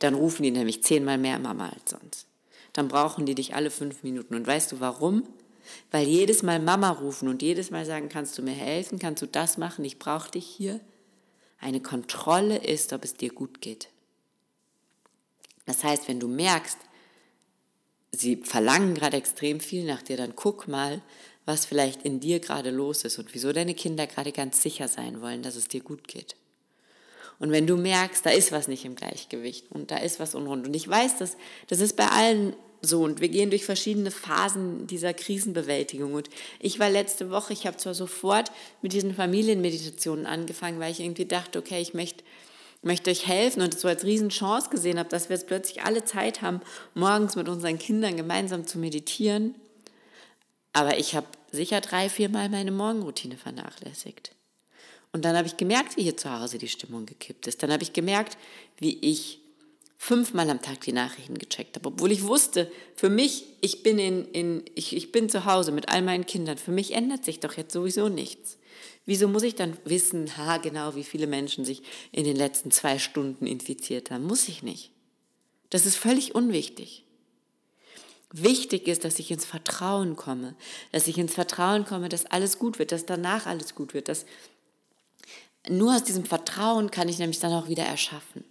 Dann 0.00 0.14
rufen 0.14 0.42
die 0.42 0.50
nämlich 0.50 0.82
zehnmal 0.82 1.18
mehr 1.18 1.38
Mama 1.38 1.68
als 1.68 1.90
sonst. 1.90 2.26
Dann 2.72 2.88
brauchen 2.88 3.26
die 3.26 3.34
dich 3.34 3.54
alle 3.54 3.70
fünf 3.70 4.02
Minuten. 4.02 4.34
Und 4.34 4.46
weißt 4.46 4.72
du 4.72 4.80
warum? 4.80 5.24
Weil 5.90 6.06
jedes 6.06 6.42
Mal 6.42 6.58
Mama 6.58 6.90
rufen 6.90 7.28
und 7.28 7.42
jedes 7.42 7.70
Mal 7.70 7.84
sagen, 7.84 8.08
kannst 8.08 8.36
du 8.38 8.42
mir 8.42 8.54
helfen, 8.54 8.98
kannst 8.98 9.22
du 9.22 9.26
das 9.26 9.58
machen, 9.58 9.84
ich 9.84 9.98
brauche 9.98 10.30
dich 10.30 10.46
hier, 10.46 10.80
eine 11.60 11.80
Kontrolle 11.80 12.56
ist, 12.56 12.92
ob 12.92 13.04
es 13.04 13.14
dir 13.14 13.30
gut 13.30 13.60
geht. 13.60 13.88
Das 15.66 15.84
heißt, 15.84 16.08
wenn 16.08 16.18
du 16.18 16.26
merkst, 16.26 16.78
sie 18.12 18.36
verlangen 18.36 18.94
gerade 18.94 19.16
extrem 19.16 19.60
viel 19.60 19.84
nach 19.84 20.02
dir, 20.02 20.16
dann 20.16 20.34
guck 20.34 20.66
mal, 20.66 21.02
was 21.50 21.66
vielleicht 21.66 22.02
in 22.02 22.20
dir 22.20 22.38
gerade 22.38 22.70
los 22.70 23.04
ist 23.04 23.18
und 23.18 23.34
wieso 23.34 23.52
deine 23.52 23.74
Kinder 23.74 24.06
gerade 24.06 24.30
ganz 24.30 24.62
sicher 24.62 24.86
sein 24.86 25.20
wollen, 25.20 25.42
dass 25.42 25.56
es 25.56 25.66
dir 25.66 25.80
gut 25.80 26.06
geht. 26.06 26.36
Und 27.40 27.50
wenn 27.50 27.66
du 27.66 27.76
merkst, 27.76 28.24
da 28.24 28.30
ist 28.30 28.52
was 28.52 28.68
nicht 28.68 28.84
im 28.84 28.94
Gleichgewicht 28.94 29.66
und 29.70 29.90
da 29.90 29.96
ist 29.96 30.20
was 30.20 30.34
unrund. 30.34 30.66
Und 30.66 30.74
ich 30.74 30.86
weiß, 30.86 31.18
dass 31.18 31.36
das 31.68 31.80
ist 31.80 31.96
bei 31.96 32.06
allen 32.06 32.54
so 32.82 33.02
und 33.02 33.20
wir 33.20 33.28
gehen 33.28 33.50
durch 33.50 33.64
verschiedene 33.64 34.10
Phasen 34.10 34.86
dieser 34.86 35.12
Krisenbewältigung. 35.12 36.14
Und 36.14 36.30
ich 36.60 36.78
war 36.78 36.88
letzte 36.88 37.30
Woche, 37.30 37.52
ich 37.52 37.66
habe 37.66 37.76
zwar 37.76 37.94
sofort 37.94 38.52
mit 38.80 38.92
diesen 38.92 39.14
Familienmeditationen 39.14 40.26
angefangen, 40.26 40.78
weil 40.78 40.92
ich 40.92 41.00
irgendwie 41.00 41.26
dachte, 41.26 41.58
okay, 41.58 41.80
ich 41.80 41.94
möchte 41.94 42.22
möchte 42.82 43.10
euch 43.10 43.26
helfen 43.26 43.60
und 43.62 43.78
so 43.78 43.88
als 43.88 44.04
Riesenchance 44.04 44.70
gesehen 44.70 44.98
habe, 44.98 45.08
dass 45.08 45.28
wir 45.28 45.36
jetzt 45.36 45.46
plötzlich 45.46 45.82
alle 45.82 46.04
Zeit 46.04 46.40
haben, 46.40 46.60
morgens 46.94 47.36
mit 47.36 47.48
unseren 47.48 47.78
Kindern 47.78 48.16
gemeinsam 48.16 48.66
zu 48.66 48.78
meditieren. 48.78 49.54
Aber 50.72 50.98
ich 50.98 51.14
habe 51.14 51.26
sicher 51.50 51.80
drei, 51.80 52.08
viermal 52.08 52.48
meine 52.48 52.70
Morgenroutine 52.70 53.36
vernachlässigt. 53.36 54.32
Und 55.12 55.24
dann 55.24 55.36
habe 55.36 55.48
ich 55.48 55.56
gemerkt, 55.56 55.96
wie 55.96 56.04
hier 56.04 56.16
zu 56.16 56.30
Hause 56.30 56.58
die 56.58 56.68
Stimmung 56.68 57.06
gekippt 57.06 57.46
ist. 57.46 57.62
Dann 57.62 57.72
habe 57.72 57.82
ich 57.82 57.92
gemerkt, 57.92 58.38
wie 58.78 58.98
ich 59.00 59.40
fünfmal 59.96 60.48
am 60.48 60.62
Tag 60.62 60.80
die 60.80 60.92
Nachrichten 60.92 61.36
gecheckt 61.36 61.76
habe, 61.76 61.88
obwohl 61.88 62.10
ich 62.10 62.22
wusste, 62.22 62.72
für 62.94 63.10
mich, 63.10 63.44
ich 63.60 63.82
bin, 63.82 63.98
in, 63.98 64.24
in, 64.32 64.64
ich, 64.74 64.96
ich 64.96 65.12
bin 65.12 65.28
zu 65.28 65.44
Hause 65.44 65.72
mit 65.72 65.90
all 65.90 66.00
meinen 66.00 66.24
Kindern, 66.24 66.56
für 66.56 66.70
mich 66.70 66.94
ändert 66.94 67.24
sich 67.24 67.40
doch 67.40 67.58
jetzt 67.58 67.74
sowieso 67.74 68.08
nichts. 68.08 68.56
Wieso 69.04 69.28
muss 69.28 69.42
ich 69.42 69.56
dann 69.56 69.76
wissen, 69.84 70.36
ha, 70.38 70.56
genau, 70.56 70.94
wie 70.94 71.04
viele 71.04 71.26
Menschen 71.26 71.66
sich 71.66 71.82
in 72.12 72.24
den 72.24 72.36
letzten 72.36 72.70
zwei 72.70 72.98
Stunden 72.98 73.46
infiziert 73.46 74.10
haben? 74.10 74.24
Muss 74.24 74.48
ich 74.48 74.62
nicht. 74.62 74.90
Das 75.68 75.84
ist 75.84 75.96
völlig 75.96 76.34
unwichtig. 76.34 77.04
Wichtig 78.32 78.86
ist, 78.86 79.04
dass 79.04 79.18
ich 79.18 79.30
ins 79.30 79.44
Vertrauen 79.44 80.14
komme, 80.14 80.54
dass 80.92 81.08
ich 81.08 81.18
ins 81.18 81.34
Vertrauen 81.34 81.84
komme, 81.84 82.08
dass 82.08 82.26
alles 82.26 82.58
gut 82.58 82.78
wird, 82.78 82.92
dass 82.92 83.04
danach 83.04 83.46
alles 83.46 83.74
gut 83.74 83.92
wird, 83.92 84.08
dass 84.08 84.24
nur 85.68 85.94
aus 85.94 86.04
diesem 86.04 86.24
Vertrauen 86.24 86.90
kann 86.90 87.08
ich 87.08 87.18
nämlich 87.18 87.40
dann 87.40 87.52
auch 87.52 87.68
wieder 87.68 87.84
erschaffen. 87.84 88.44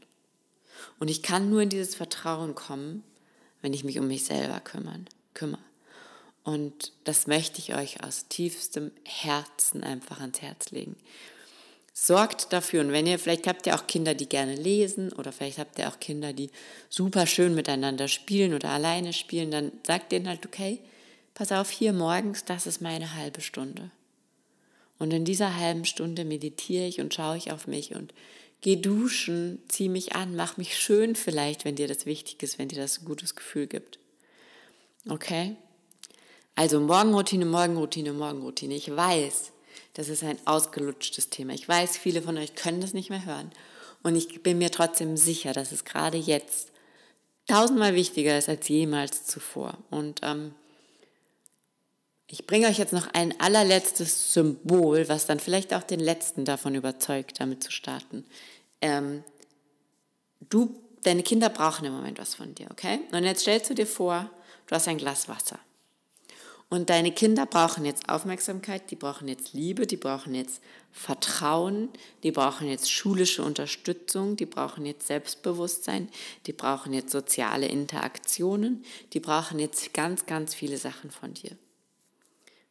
Und 1.00 1.08
ich 1.08 1.24
kann 1.24 1.50
nur 1.50 1.62
in 1.62 1.70
dieses 1.70 1.96
Vertrauen 1.96 2.56
kommen, 2.56 3.04
wenn 3.62 3.74
ich 3.74 3.84
mich 3.84 4.00
um 4.00 4.08
mich 4.08 4.26
selber 4.26 4.60
kümmern, 4.60 5.08
kümmere. 5.34 5.64
Und 6.44 6.94
das 7.04 7.28
möchte 7.28 7.60
ich 7.60 7.76
euch 7.76 8.04
aus 8.04 8.28
tiefstem 8.28 8.92
Herzen 9.04 9.84
einfach 9.84 10.20
ans 10.20 10.42
Herz 10.42 10.72
legen. 10.72 10.96
Sorgt 12.02 12.54
dafür, 12.54 12.80
und 12.80 12.94
wenn 12.94 13.06
ihr, 13.06 13.20
vielleicht 13.20 13.46
habt 13.46 13.68
ihr 13.68 13.76
auch 13.76 13.86
Kinder, 13.86 14.14
die 14.14 14.30
gerne 14.30 14.56
lesen, 14.56 15.12
oder 15.12 15.34
vielleicht 15.34 15.58
habt 15.58 15.78
ihr 15.80 15.90
auch 15.90 16.00
Kinder, 16.00 16.32
die 16.32 16.50
super 16.88 17.28
schön 17.28 17.54
miteinander 17.54 18.08
spielen 18.08 18.54
oder 18.54 18.70
alleine 18.70 19.12
spielen, 19.12 19.52
dann 19.52 19.74
sagt 19.86 20.14
denen 20.14 20.30
halt, 20.30 20.46
okay, 20.46 20.80
pass 21.34 21.52
auf, 21.52 21.70
hier 21.70 21.92
morgens, 21.92 22.46
das 22.46 22.68
ist 22.68 22.80
meine 22.80 23.16
halbe 23.16 23.42
Stunde. 23.42 23.92
Und 24.98 25.12
in 25.12 25.26
dieser 25.26 25.58
halben 25.58 25.84
Stunde 25.84 26.24
meditiere 26.24 26.88
ich 26.88 27.02
und 27.02 27.14
schaue 27.14 27.36
ich 27.36 27.52
auf 27.52 27.68
mich 27.68 27.94
und 27.94 28.14
gehe 28.62 28.78
duschen, 28.78 29.62
ziehe 29.68 29.90
mich 29.90 30.16
an, 30.16 30.38
mach 30.38 30.56
mich 30.56 30.78
schön 30.78 31.18
vielleicht, 31.18 31.66
wenn 31.66 31.76
dir 31.76 31.90
das 31.90 32.06
wichtig 32.06 32.42
ist, 32.42 32.58
wenn 32.58 32.70
dir 32.70 32.80
das 32.80 33.02
ein 33.02 33.06
gutes 33.06 33.36
Gefühl 33.36 33.68
gibt. 33.68 34.00
Okay? 35.10 35.58
Also 36.56 36.80
Morgenroutine, 36.80 37.46
Morgenroutine, 37.46 38.14
Morgenroutine. 38.14 38.76
Ich 38.76 38.90
weiß, 38.90 39.52
das 40.00 40.08
ist 40.08 40.24
ein 40.24 40.40
ausgelutschtes 40.46 41.30
Thema. 41.30 41.52
Ich 41.52 41.68
weiß, 41.68 41.98
viele 41.98 42.22
von 42.22 42.38
euch 42.38 42.56
können 42.56 42.80
das 42.80 42.94
nicht 42.94 43.10
mehr 43.10 43.26
hören. 43.26 43.52
Und 44.02 44.16
ich 44.16 44.42
bin 44.42 44.58
mir 44.58 44.72
trotzdem 44.72 45.18
sicher, 45.18 45.52
dass 45.52 45.74
es 45.74 45.84
gerade 45.84 46.16
jetzt 46.18 46.72
tausendmal 47.48 47.96
wichtiger 47.96 48.38
ist 48.38 48.48
als 48.48 48.70
jemals 48.70 49.26
zuvor. 49.26 49.78
Und 49.90 50.22
ähm, 50.24 50.54
ich 52.28 52.48
bringe 52.48 52.68
euch 52.68 52.78
jetzt 52.78 52.94
noch 52.94 53.08
ein 53.14 53.38
allerletztes 53.42 54.34
Symbol, 54.34 55.10
was 55.10 55.26
dann 55.26 55.42
vielleicht 55.42 55.74
auch 55.74 55.84
den 55.84 56.00
Letzten 56.00 56.46
davon 56.46 56.76
überzeugt, 56.76 57.42
damit 57.42 57.62
zu 57.62 57.70
starten. 57.70 58.24
Ähm, 58.80 59.26
du, 60.50 60.82
deine 61.04 61.24
Kinder 61.24 61.50
brauchen 61.50 61.84
im 61.84 61.94
Moment 61.94 62.20
was 62.20 62.36
von 62.36 62.56
dir, 62.56 62.68
okay? 62.72 63.02
Und 63.12 63.26
jetzt 63.26 63.42
stellst 63.42 63.70
du 63.70 63.74
dir 63.76 63.88
vor, 63.88 64.30
du 64.68 64.76
hast 64.76 64.88
ein 64.88 64.98
Glas 64.98 65.28
Wasser. 65.28 65.60
Und 66.70 66.92
deine 66.92 67.12
Kinder 67.12 67.48
brauchen 67.48 67.84
jetzt 67.84 68.10
Aufmerksamkeit, 68.10 68.92
die 68.92 68.96
brauchen 68.96 69.28
jetzt 69.28 69.54
Liebe, 69.54 69.88
die 69.88 69.98
brauchen 69.98 70.36
jetzt 70.36 70.62
Vertrauen, 70.92 71.90
die 72.22 72.32
brauchen 72.32 72.68
jetzt 72.68 72.92
schulische 72.92 73.44
Unterstützung, 73.44 74.36
die 74.36 74.46
brauchen 74.46 74.86
jetzt 74.86 75.08
Selbstbewusstsein, 75.08 76.10
die 76.46 76.54
brauchen 76.54 76.94
jetzt 76.94 77.12
soziale 77.12 77.68
Interaktionen, 77.68 78.84
die 79.14 79.20
brauchen 79.20 79.58
jetzt 79.58 79.96
ganz, 79.96 80.28
ganz 80.28 80.54
viele 80.54 80.78
Sachen 80.78 81.10
von 81.10 81.34
dir. 81.34 81.58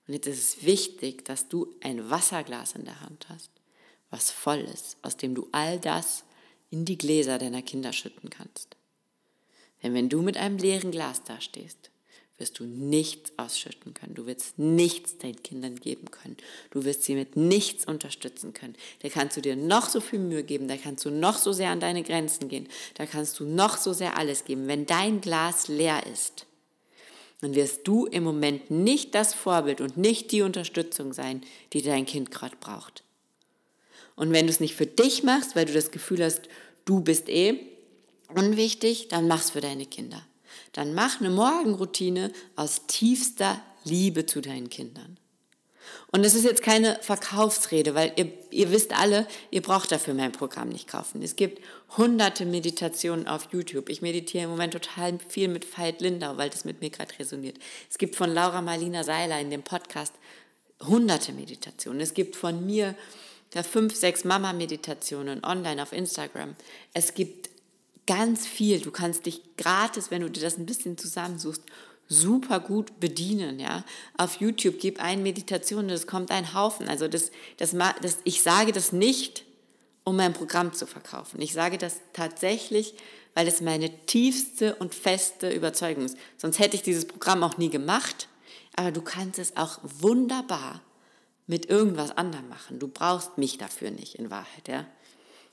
Und 0.07 0.15
jetzt 0.15 0.29
ist 0.29 0.39
es 0.39 0.65
wichtig, 0.65 1.25
dass 1.25 1.49
du 1.49 1.75
ein 1.81 2.09
Wasserglas 2.09 2.77
in 2.77 2.85
der 2.85 3.01
Hand 3.01 3.27
hast, 3.29 3.51
was 4.11 4.31
voll 4.31 4.61
ist, 4.61 4.97
aus 5.03 5.17
dem 5.17 5.35
du 5.35 5.49
all 5.51 5.81
das 5.81 6.23
in 6.71 6.85
die 6.85 6.99
Gläser 6.99 7.39
deiner 7.39 7.63
Kinder 7.63 7.93
schütten 7.93 8.31
kannst. 8.31 8.77
Denn 9.83 9.93
wenn 9.93 10.09
du 10.09 10.23
mit 10.23 10.37
einem 10.37 10.57
leeren 10.57 10.93
Glas 10.93 11.25
dastehst, 11.25 11.88
wirst 12.39 12.61
du 12.61 12.65
nichts 12.65 13.33
ausschütten 13.37 13.95
können. 13.95 14.15
Du 14.15 14.27
wirst 14.27 14.59
nichts 14.59 15.19
deinen 15.19 15.43
Kindern 15.43 15.77
geben 15.77 16.11
können. 16.11 16.37
Du 16.71 16.85
wirst 16.85 17.03
sie 17.03 17.15
mit 17.15 17.37
nichts 17.37 17.85
unterstützen 17.85 18.53
können. 18.53 18.77
Da 19.03 19.09
kannst 19.09 19.37
du 19.37 19.41
dir 19.41 19.57
noch 19.57 19.89
so 19.89 20.01
viel 20.01 20.21
Mühe 20.21 20.45
geben, 20.45 20.69
da 20.69 20.77
kannst 20.77 21.05
du 21.05 21.11
noch 21.11 21.37
so 21.37 21.53
sehr 21.53 21.71
an 21.71 21.81
deine 21.81 22.03
Grenzen 22.03 22.49
gehen, 22.49 22.69
da 22.95 23.07
kannst 23.07 23.41
du 23.41 23.45
noch 23.45 23.77
so 23.77 23.93
sehr 23.93 24.17
alles 24.17 24.45
geben. 24.45 24.69
Wenn 24.69 24.87
dein 24.87 25.21
Glas 25.21 25.69
leer 25.69 26.07
ist, 26.07 26.47
dann 27.41 27.55
wirst 27.55 27.87
du 27.87 28.07
im 28.07 28.25
Moment 28.25 28.71
nicht 28.71 29.15
das 29.15 29.35
Vorbild 29.35 29.81
und 29.81 29.97
nicht 29.97 30.33
die 30.33 30.43
Unterstützung 30.43 31.13
sein, 31.13 31.43
die 31.73 31.83
dein 31.83 32.07
Kind 32.07 32.31
gerade 32.31 32.57
braucht. 32.59 33.03
Und 34.17 34.33
wenn 34.33 34.47
du 34.47 34.53
es 34.53 34.61
nicht 34.61 34.75
für 34.75 34.87
dich 34.87 35.23
machst, 35.23 35.55
weil 35.55 35.67
du 35.67 35.73
das 35.73 35.91
Gefühl 35.91 36.25
hast, 36.25 36.49
du 36.85 37.01
bist 37.01 37.29
eh 37.29 37.61
unwichtig, 38.35 39.09
dann 39.09 39.29
mach's 39.29 39.51
für 39.51 39.61
deine 39.61 39.87
Kinder 39.87 40.25
dann 40.73 40.95
mach 40.95 41.21
eine 41.21 41.31
Morgenroutine 41.31 42.33
aus 42.57 42.87
tiefster 42.87 43.61
Liebe 43.85 44.27
zu 44.27 44.41
deinen 44.41 44.69
Kindern. 44.69 45.19
Und 46.11 46.25
es 46.25 46.35
ist 46.35 46.45
jetzt 46.45 46.63
keine 46.63 46.99
Verkaufsrede, 47.03 47.95
weil 47.95 48.13
ihr, 48.17 48.33
ihr 48.51 48.71
wisst 48.71 48.99
alle, 48.99 49.27
ihr 49.51 49.61
braucht 49.61 49.93
dafür 49.93 50.15
mein 50.15 50.33
Programm 50.33 50.71
nicht 50.71 50.89
kaufen. 50.89 51.23
Es 51.23 51.37
gibt 51.37 51.63
hunderte 51.97 52.47
Meditationen 52.47 53.27
auf 53.27 53.49
YouTube. 53.53 53.89
Ich 53.91 54.01
meditiere 54.01 54.45
im 54.45 54.51
Moment 54.51 54.73
total 54.73 55.19
viel 55.29 55.49
mit 55.49 55.67
Veit 55.77 56.01
Lindau, 56.01 56.37
weil 56.39 56.51
das 56.51 56.65
mit 56.65 56.81
mir 56.81 56.91
gerade 56.91 57.19
resoniert. 57.19 57.59
Es 57.91 57.99
gibt 57.99 58.17
von 58.17 58.33
Laura 58.33 58.63
Marlina 58.63 59.05
Seiler 59.05 59.39
in 59.41 59.51
dem 59.51 59.63
Podcast 59.63 60.15
hunderte 60.81 61.33
Meditationen. 61.33 62.01
Es 62.01 62.15
gibt 62.15 62.37
von 62.37 62.65
mir 62.65 62.95
fünf, 63.71 63.95
sechs 63.95 64.25
Mama-Meditationen 64.25 65.45
online 65.45 65.83
auf 65.83 65.93
Instagram. 65.93 66.55
Es 66.95 67.15
gibt 67.15 67.51
ganz 68.09 68.47
viel. 68.47 68.81
Du 68.81 68.91
kannst 68.91 69.27
dich 69.27 69.43
gratis, 69.57 70.11
wenn 70.11 70.23
du 70.23 70.31
dir 70.31 70.41
das 70.41 70.57
ein 70.57 70.65
bisschen 70.65 70.97
zusammensuchst, 70.97 71.63
super 72.09 72.59
gut 72.59 73.01
bedienen, 73.01 73.61
ja. 73.61 73.85
Auf 74.17 74.41
YouTube 74.41 74.81
gib 74.81 75.01
ein 75.01 75.23
Meditation, 75.23 75.89
das 75.89 76.07
kommt 76.07 76.31
ein 76.31 76.55
Haufen. 76.55 76.89
Also 76.89 77.07
das, 77.07 77.31
das, 77.59 77.77
das, 78.01 78.19
ich 78.25 78.43
sage 78.43 78.73
das 78.73 78.93
nicht, 78.93 79.45
um 80.05 80.17
mein 80.17 80.33
Programm 80.33 80.73
zu 80.73 80.87
verkaufen. 80.87 81.43
Ich 81.43 81.53
sage 81.53 81.77
das 81.77 82.01
tatsächlich, 82.15 82.95
weil 83.35 83.47
es 83.47 83.61
meine 83.61 83.91
tiefste 84.07 84.75
und 84.77 84.95
feste 84.95 85.51
Überzeugung 85.51 86.07
ist. 86.07 86.17
Sonst 86.39 86.59
hätte 86.59 86.77
ich 86.77 86.83
dieses 86.83 87.05
Programm 87.05 87.43
auch 87.43 87.59
nie 87.59 87.69
gemacht. 87.69 88.29
Aber 88.75 88.91
du 88.91 89.03
kannst 89.03 89.39
es 89.39 89.57
auch 89.57 89.81
wunderbar 89.83 90.81
mit 91.47 91.67
irgendwas 91.67 92.17
anderem 92.17 92.49
machen. 92.49 92.79
Du 92.79 92.89
brauchst 92.89 93.37
mich 93.37 93.59
dafür 93.59 93.91
nicht 93.91 94.15
in 94.15 94.31
Wahrheit, 94.31 94.67
ja. 94.67 94.87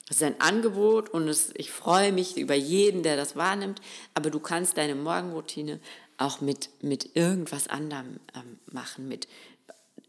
Es 0.09 0.17
ist 0.17 0.23
ein 0.23 0.39
Angebot 0.39 1.09
und 1.09 1.27
es, 1.27 1.51
ich 1.55 1.71
freue 1.71 2.11
mich 2.11 2.37
über 2.37 2.53
jeden, 2.53 3.01
der 3.01 3.17
das 3.17 3.35
wahrnimmt, 3.35 3.81
aber 4.13 4.29
du 4.29 4.39
kannst 4.39 4.77
deine 4.77 4.93
Morgenroutine 4.93 5.79
auch 6.17 6.41
mit, 6.41 6.69
mit 6.81 7.15
irgendwas 7.15 7.67
anderem 7.67 8.19
ähm, 8.35 8.59
machen, 8.71 9.07
mit, 9.07 9.27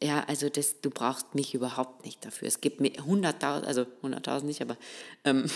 ja, 0.03 0.23
also 0.25 0.49
das, 0.51 0.81
du 0.83 0.91
brauchst 0.91 1.35
mich 1.35 1.55
überhaupt 1.55 2.05
nicht 2.05 2.25
dafür. 2.25 2.47
Es 2.47 2.61
gibt 2.61 2.81
mir 2.81 2.91
100.000, 2.91 3.65
also 3.65 3.87
100.000 4.03 4.45
nicht, 4.45 4.61
aber 4.61 4.77
ähm, 5.25 5.51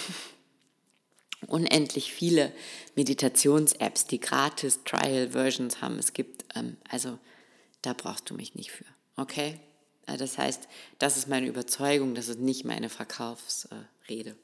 unendlich 1.47 2.13
viele 2.13 2.53
Meditations-Apps, 2.97 4.07
die 4.07 4.21
gratis 4.21 4.81
Trial-Versions 4.85 5.83
haben. 5.83 5.99
Es 5.99 6.15
gibt, 6.15 6.47
ähm, 6.57 6.79
also 6.89 7.19
da 7.83 7.93
brauchst 7.93 8.31
du 8.31 8.35
mich 8.35 8.55
nicht 8.55 8.73
für, 8.73 8.87
okay? 9.17 9.61
Äh, 10.07 10.17
das 10.17 10.39
heißt, 10.39 10.67
das 10.99 11.19
ist 11.19 11.29
meine 11.29 11.47
Überzeugung, 11.47 12.15
das 12.15 12.29
ist 12.29 12.41
nicht 12.41 12.65
meine 12.65 12.89
Verkaufsrede. 14.11 14.37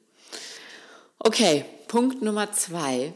Okay, 1.19 1.65
Punkt 1.87 2.21
Nummer 2.21 2.51
zwei, 2.51 3.13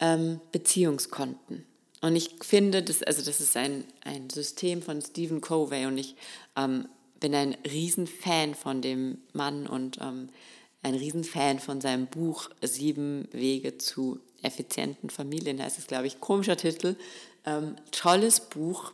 ähm, 0.00 0.40
Beziehungskonten. 0.50 1.64
Und 2.00 2.16
ich 2.16 2.30
finde, 2.42 2.82
das, 2.82 3.02
also 3.02 3.22
das 3.24 3.40
ist 3.40 3.56
ein, 3.56 3.84
ein 4.04 4.28
System 4.28 4.82
von 4.82 5.00
Stephen 5.00 5.40
Covey 5.40 5.86
und 5.86 5.98
ich 5.98 6.16
ähm, 6.56 6.88
bin 7.20 7.34
ein 7.34 7.56
Riesenfan 7.64 8.54
von 8.54 8.82
dem 8.82 9.18
Mann 9.32 9.66
und 9.68 9.98
ähm, 10.00 10.28
ein 10.82 10.94
Riesenfan 10.94 11.60
von 11.60 11.80
seinem 11.80 12.08
Buch 12.08 12.50
Sieben 12.60 13.28
Wege 13.30 13.78
zu 13.78 14.18
effizienten 14.42 15.10
Familien, 15.10 15.62
heißt 15.62 15.78
es, 15.78 15.86
glaube 15.86 16.08
ich, 16.08 16.20
komischer 16.20 16.56
Titel. 16.56 16.96
Ähm, 17.46 17.76
tolles 17.92 18.40
Buch 18.40 18.92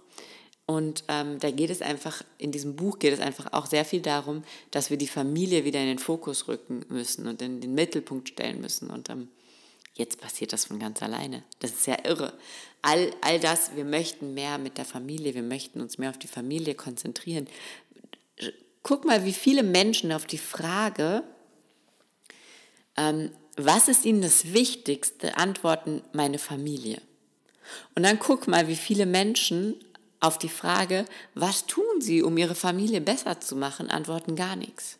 und 0.70 1.04
ähm, 1.08 1.38
da 1.38 1.50
geht 1.50 1.70
es 1.70 1.80
einfach, 1.80 2.22
in 2.36 2.52
diesem 2.52 2.76
Buch 2.76 2.98
geht 2.98 3.14
es 3.14 3.20
einfach 3.20 3.54
auch 3.54 3.64
sehr 3.64 3.86
viel 3.86 4.02
darum, 4.02 4.44
dass 4.70 4.90
wir 4.90 4.98
die 4.98 5.08
Familie 5.08 5.64
wieder 5.64 5.80
in 5.80 5.86
den 5.86 5.98
Fokus 5.98 6.46
rücken 6.46 6.84
müssen 6.90 7.26
und 7.26 7.40
in 7.40 7.62
den 7.62 7.74
Mittelpunkt 7.74 8.28
stellen 8.28 8.60
müssen. 8.60 8.90
Und 8.90 9.08
ähm, 9.08 9.28
jetzt 9.94 10.20
passiert 10.20 10.52
das 10.52 10.66
von 10.66 10.78
ganz 10.78 11.02
alleine. 11.02 11.42
Das 11.60 11.70
ist 11.70 11.86
ja 11.86 11.96
irre. 12.04 12.34
All, 12.82 13.10
all 13.22 13.40
das, 13.40 13.76
wir 13.76 13.86
möchten 13.86 14.34
mehr 14.34 14.58
mit 14.58 14.76
der 14.76 14.84
Familie, 14.84 15.34
wir 15.34 15.42
möchten 15.42 15.80
uns 15.80 15.96
mehr 15.96 16.10
auf 16.10 16.18
die 16.18 16.28
Familie 16.28 16.74
konzentrieren. 16.74 17.48
Guck 18.82 19.06
mal, 19.06 19.24
wie 19.24 19.32
viele 19.32 19.62
Menschen 19.62 20.12
auf 20.12 20.26
die 20.26 20.36
Frage, 20.36 21.22
ähm, 22.98 23.30
was 23.56 23.88
ist 23.88 24.04
ihnen 24.04 24.20
das 24.20 24.52
Wichtigste, 24.52 25.38
antworten 25.38 26.02
meine 26.12 26.38
Familie. 26.38 27.00
Und 27.94 28.02
dann 28.02 28.18
guck 28.18 28.48
mal, 28.48 28.68
wie 28.68 28.76
viele 28.76 29.06
Menschen 29.06 29.74
auf 30.20 30.38
die 30.38 30.48
Frage, 30.48 31.04
was 31.34 31.66
tun 31.66 32.00
sie, 32.00 32.22
um 32.22 32.36
ihre 32.36 32.54
Familie 32.54 33.00
besser 33.00 33.40
zu 33.40 33.56
machen, 33.56 33.90
antworten 33.90 34.36
gar 34.36 34.56
nichts. 34.56 34.98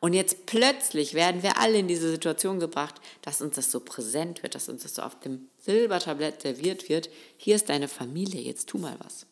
Und 0.00 0.12
jetzt 0.12 0.46
plötzlich 0.46 1.14
werden 1.14 1.42
wir 1.42 1.58
alle 1.58 1.78
in 1.78 1.88
diese 1.88 2.10
Situation 2.10 2.60
gebracht, 2.60 2.94
dass 3.22 3.42
uns 3.42 3.56
das 3.56 3.70
so 3.70 3.80
präsent 3.80 4.42
wird, 4.42 4.54
dass 4.54 4.68
uns 4.68 4.82
das 4.82 4.94
so 4.94 5.02
auf 5.02 5.18
dem 5.20 5.48
Silbertablett 5.58 6.42
serviert 6.42 6.88
wird. 6.88 7.08
Hier 7.36 7.56
ist 7.56 7.68
deine 7.68 7.88
Familie, 7.88 8.40
jetzt 8.40 8.68
tu 8.68 8.78
mal 8.78 8.96
was. 9.02 9.26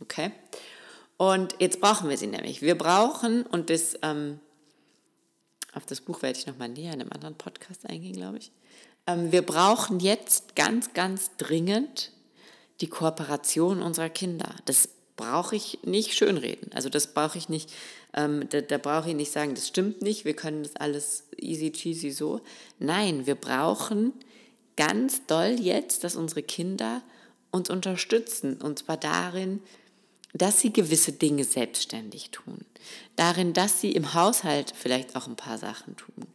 Okay? 0.00 0.30
Und 1.16 1.56
jetzt 1.58 1.80
brauchen 1.80 2.08
wir 2.08 2.16
sie 2.16 2.28
nämlich. 2.28 2.62
Wir 2.62 2.78
brauchen, 2.78 3.44
und 3.44 3.68
das, 3.68 3.98
ähm, 4.02 4.40
auf 5.74 5.84
das 5.86 6.00
Buch 6.00 6.22
werde 6.22 6.38
ich 6.38 6.46
nochmal 6.46 6.68
näher 6.68 6.94
in 6.94 7.00
einem 7.00 7.12
anderen 7.12 7.34
Podcast 7.34 7.86
eingehen, 7.86 8.14
glaube 8.14 8.38
ich. 8.38 8.52
Ähm, 9.06 9.32
wir 9.32 9.42
brauchen 9.42 10.00
jetzt 10.00 10.56
ganz, 10.56 10.92
ganz 10.94 11.36
dringend 11.36 12.12
die 12.80 12.88
Kooperation 12.88 13.82
unserer 13.82 14.08
Kinder. 14.08 14.54
Das 14.64 14.88
brauche 15.16 15.54
ich 15.54 15.78
nicht 15.84 16.14
schönreden. 16.14 16.72
Also 16.72 16.88
das 16.88 17.08
brauche 17.08 17.36
ich 17.36 17.48
nicht, 17.48 17.70
ähm, 18.14 18.48
da, 18.48 18.62
da 18.62 18.78
brauche 18.78 19.10
ich 19.10 19.14
nicht 19.14 19.32
sagen, 19.32 19.54
das 19.54 19.68
stimmt 19.68 20.00
nicht, 20.00 20.24
wir 20.24 20.34
können 20.34 20.62
das 20.62 20.76
alles 20.76 21.24
easy 21.36 21.72
cheesy 21.72 22.10
so. 22.10 22.40
Nein, 22.78 23.26
wir 23.26 23.34
brauchen 23.34 24.14
ganz 24.76 25.26
doll 25.26 25.56
jetzt, 25.60 26.04
dass 26.04 26.16
unsere 26.16 26.42
Kinder 26.42 27.02
uns 27.50 27.68
unterstützen. 27.68 28.56
Und 28.62 28.78
zwar 28.78 28.96
darin, 28.96 29.60
dass 30.32 30.60
sie 30.60 30.72
gewisse 30.72 31.12
Dinge 31.12 31.44
selbstständig 31.44 32.30
tun. 32.30 32.64
Darin, 33.16 33.52
dass 33.52 33.80
sie 33.80 33.92
im 33.92 34.14
Haushalt 34.14 34.72
vielleicht 34.74 35.16
auch 35.16 35.26
ein 35.26 35.36
paar 35.36 35.58
Sachen 35.58 35.96
tun 35.96 36.26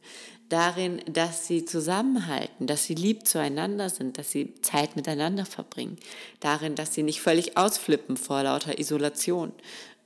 darin, 0.50 1.02
dass 1.08 1.48
sie 1.48 1.66
zusammenhalten, 1.66 2.68
dass 2.68 2.86
sie 2.86 2.96
lieb 2.96 3.26
zueinander 3.28 3.90
sind, 3.90 4.18
dass 4.18 4.32
sie 4.32 4.54
Zeit 4.62 4.96
miteinander 4.96 5.46
verbringen, 5.46 5.98
darin, 6.40 6.76
dass 6.76 6.94
sie 6.94 7.04
nicht 7.04 7.22
völlig 7.22 7.58
ausflippen 7.58 8.18
vor 8.18 8.44
lauter 8.44 8.78
Isolation. 8.80 9.52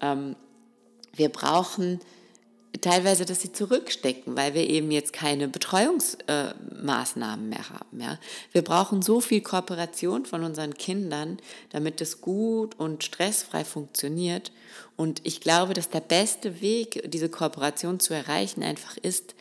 Ähm, 0.01 0.35
wir 1.13 1.29
brauchen 1.29 1.99
teilweise, 2.81 3.25
dass 3.25 3.41
sie 3.41 3.51
zurückstecken, 3.51 4.37
weil 4.37 4.53
wir 4.53 4.69
eben 4.69 4.91
jetzt 4.91 5.11
keine 5.11 5.47
Betreuungsmaßnahmen 5.47 7.45
äh, 7.45 7.49
mehr 7.49 7.69
haben. 7.69 7.99
Ja? 7.99 8.19
Wir 8.51 8.61
brauchen 8.61 9.01
so 9.01 9.19
viel 9.19 9.41
Kooperation 9.41 10.25
von 10.25 10.43
unseren 10.43 10.75
Kindern, 10.75 11.37
damit 11.71 11.99
es 11.99 12.21
gut 12.21 12.79
und 12.79 13.03
stressfrei 13.03 13.65
funktioniert. 13.65 14.51
Und 14.95 15.21
ich 15.25 15.41
glaube, 15.41 15.73
dass 15.73 15.89
der 15.89 16.01
beste 16.01 16.61
Weg, 16.61 17.03
diese 17.11 17.29
Kooperation 17.29 17.99
zu 17.99 18.13
erreichen, 18.13 18.63
einfach 18.63 18.95
ist, 18.97 19.35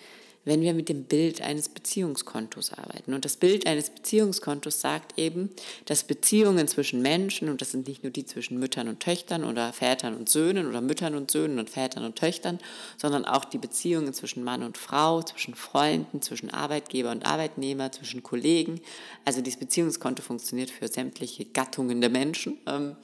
wenn 0.49 0.63
wir 0.63 0.73
mit 0.73 0.89
dem 0.89 1.05
Bild 1.05 1.43
eines 1.43 1.69
Beziehungskontos 1.69 2.73
arbeiten. 2.73 3.13
Und 3.13 3.25
das 3.27 3.37
Bild 3.37 3.67
eines 3.67 3.91
Beziehungskontos 3.91 4.81
sagt 4.81 5.19
eben, 5.19 5.51
dass 5.85 6.05
Beziehungen 6.05 6.67
zwischen 6.67 7.03
Menschen, 7.03 7.51
und 7.51 7.61
das 7.61 7.73
sind 7.73 7.87
nicht 7.87 8.03
nur 8.03 8.11
die 8.11 8.25
zwischen 8.25 8.59
Müttern 8.59 8.89
und 8.89 9.01
Töchtern 9.01 9.45
oder 9.45 9.75
Vätern 9.75 10.17
und 10.17 10.31
Söhnen 10.31 10.67
oder 10.67 10.81
Müttern 10.81 11.15
und 11.15 11.31
Söhnen 11.31 11.59
und 11.59 11.69
Vätern 11.69 12.05
und 12.05 12.17
Töchtern, 12.17 12.59
sondern 12.97 13.27
auch 13.27 13.45
die 13.45 13.59
Beziehungen 13.59 14.15
zwischen 14.15 14.43
Mann 14.43 14.63
und 14.63 14.79
Frau, 14.79 15.23
zwischen 15.23 15.55
Freunden, 15.55 16.23
zwischen 16.23 16.51
Arbeitgeber 16.51 17.11
und 17.11 17.27
Arbeitnehmer, 17.27 17.93
zwischen 17.93 18.23
Kollegen. 18.23 18.81
Also 19.27 19.43
dieses 19.43 19.61
Beziehungskonto 19.61 20.23
funktioniert 20.23 20.71
für 20.71 20.89
sämtliche 20.89 21.45
Gattungen 21.45 22.01
der 22.01 22.11
Menschen. 22.11 22.59
Ähm, 22.67 22.97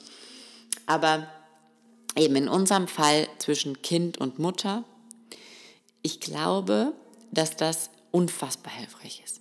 Aber 0.87 1.28
eben 2.16 2.37
in 2.37 2.48
unserem 2.48 2.88
Fall 2.88 3.28
zwischen 3.38 3.83
Kind 3.83 4.18
und 4.18 4.38
Mutter, 4.38 4.85
ich 6.02 6.20
glaube, 6.20 6.94
dass 7.35 7.57
das 7.57 7.90
unfassbar 8.11 8.73
hilfreich 8.73 9.23
ist. 9.25 9.40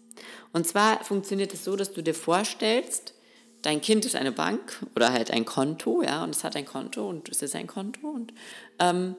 Und 0.52 0.68
zwar 0.68 1.04
funktioniert 1.04 1.54
es 1.54 1.64
so, 1.64 1.76
dass 1.76 1.94
du 1.94 2.02
dir 2.02 2.14
vorstellst, 2.14 3.14
dein 3.62 3.82
Kind 3.82 4.06
ist 4.06 4.16
eine 4.16 4.32
Bank 4.32 4.86
oder 4.96 5.12
halt 5.12 5.32
ein 5.32 5.46
Konto, 5.46 6.04
ja, 6.04 6.24
und 6.24 6.36
es 6.36 6.44
hat 6.44 6.56
ein 6.56 6.66
Konto 6.66 7.08
und 7.08 7.30
es 7.30 7.42
ist 7.42 7.56
ein 7.56 7.68
Konto 7.68 8.08
und 8.08 8.34
ähm, 8.80 9.16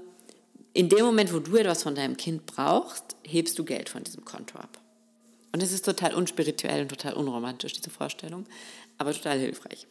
in 0.75 0.89
dem 0.89 1.05
Moment, 1.05 1.33
wo 1.33 1.39
du 1.39 1.57
etwas 1.57 1.85
von 1.85 1.95
deinem 1.95 2.17
Kind 2.17 2.47
brauchst, 2.47 3.17
hebst 3.23 3.59
du 3.59 3.65
Geld 3.65 3.89
von 3.89 4.03
diesem 4.03 4.25
Konto 4.25 4.59
ab. 4.59 4.81
Und 5.53 5.63
es 5.63 5.71
ist 5.71 5.85
total 5.85 6.15
unspirituell 6.15 6.83
und 6.83 6.89
total 6.89 7.15
unromantisch, 7.15 7.75
diese 7.75 7.91
Vorstellung, 7.91 8.45
aber 8.99 9.13
total 9.13 9.39
hilfreich. 9.39 9.87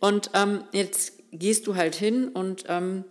Und 0.00 0.30
ähm, 0.34 0.64
jetzt 0.72 1.14
gehst 1.32 1.66
du 1.66 1.76
halt 1.76 1.94
hin 1.94 2.28
und 2.28 2.64
ähm, 2.68 3.04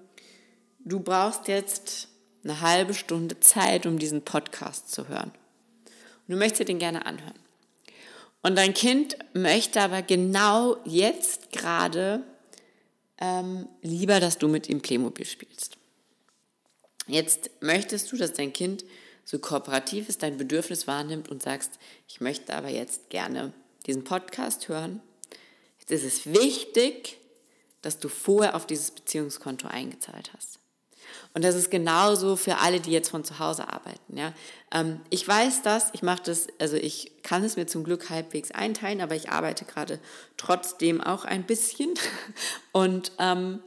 du 0.80 1.00
brauchst 1.00 1.48
jetzt 1.48 2.10
eine 2.48 2.62
halbe 2.62 2.94
Stunde 2.94 3.40
Zeit, 3.40 3.86
um 3.86 4.00
diesen 4.00 4.24
Podcast 4.24 4.92
zu 4.92 5.08
hören. 5.08 5.32
Und 6.28 6.34
du 6.34 6.38
möchtest 6.38 6.70
den 6.70 6.80
gerne 6.80 7.06
anhören. 7.06 7.40
Und 8.42 8.56
dein 8.56 8.74
Kind 8.74 9.18
möchte 9.34 9.82
aber 9.82 10.02
genau 10.02 10.78
jetzt 10.86 11.52
gerade 11.52 12.24
ähm, 13.18 13.68
lieber, 13.82 14.20
dass 14.20 14.38
du 14.38 14.48
mit 14.48 14.70
ihm 14.70 14.82
Playmobil 14.82 15.26
spielst. 15.26 15.78
Jetzt 17.08 17.50
möchtest 17.62 18.12
du, 18.12 18.18
dass 18.18 18.34
dein 18.34 18.54
Kind 18.54 18.86
so 19.26 19.40
kooperativ 19.40 20.08
ist, 20.08 20.24
dein 20.24 20.38
Bedürfnis 20.38 20.88
wahrnimmt 20.88 21.30
und 21.30 21.44
sagst, 21.44 21.80
ich 22.08 22.22
möchte 22.22 22.54
aber 22.54 22.70
jetzt 22.70 23.10
gerne 23.10 23.54
diesen 23.86 24.04
Podcast 24.04 24.68
hören. 24.68 25.02
Jetzt 25.80 25.92
ist 25.92 26.04
es 26.04 26.34
wichtig, 26.34 27.18
dass 27.82 28.00
du 28.00 28.10
vorher 28.10 28.56
auf 28.56 28.68
dieses 28.68 28.92
Beziehungskonto 28.92 29.68
eingezahlt 29.68 30.32
hast. 30.36 30.57
Und 31.34 31.44
das 31.44 31.56
ist 31.56 31.70
genauso 31.70 32.36
für 32.36 32.58
alle, 32.58 32.80
die 32.80 32.92
jetzt 32.92 33.10
von 33.10 33.24
zu 33.24 33.40
Hause 33.40 33.68
arbeiten. 33.68 34.18
Ja? 34.18 34.34
Ähm, 34.72 35.02
ich 35.10 35.28
weiß 35.28 35.62
das, 35.62 35.90
ich 35.94 36.02
mache 36.02 36.24
das, 36.24 36.48
also 36.60 36.76
ich 36.76 37.22
kann 37.24 37.44
es 37.44 37.58
mir 37.58 37.68
zum 37.68 37.84
Glück 37.84 38.10
halbwegs 38.10 38.52
einteilen, 38.52 39.02
aber 39.02 39.16
ich 39.16 39.30
arbeite 39.30 39.66
gerade 39.66 40.00
trotzdem 40.38 41.02
auch 41.02 41.26
ein 41.26 41.46
bisschen. 41.46 41.94
Und 42.72 43.12
ähm, 43.20 43.62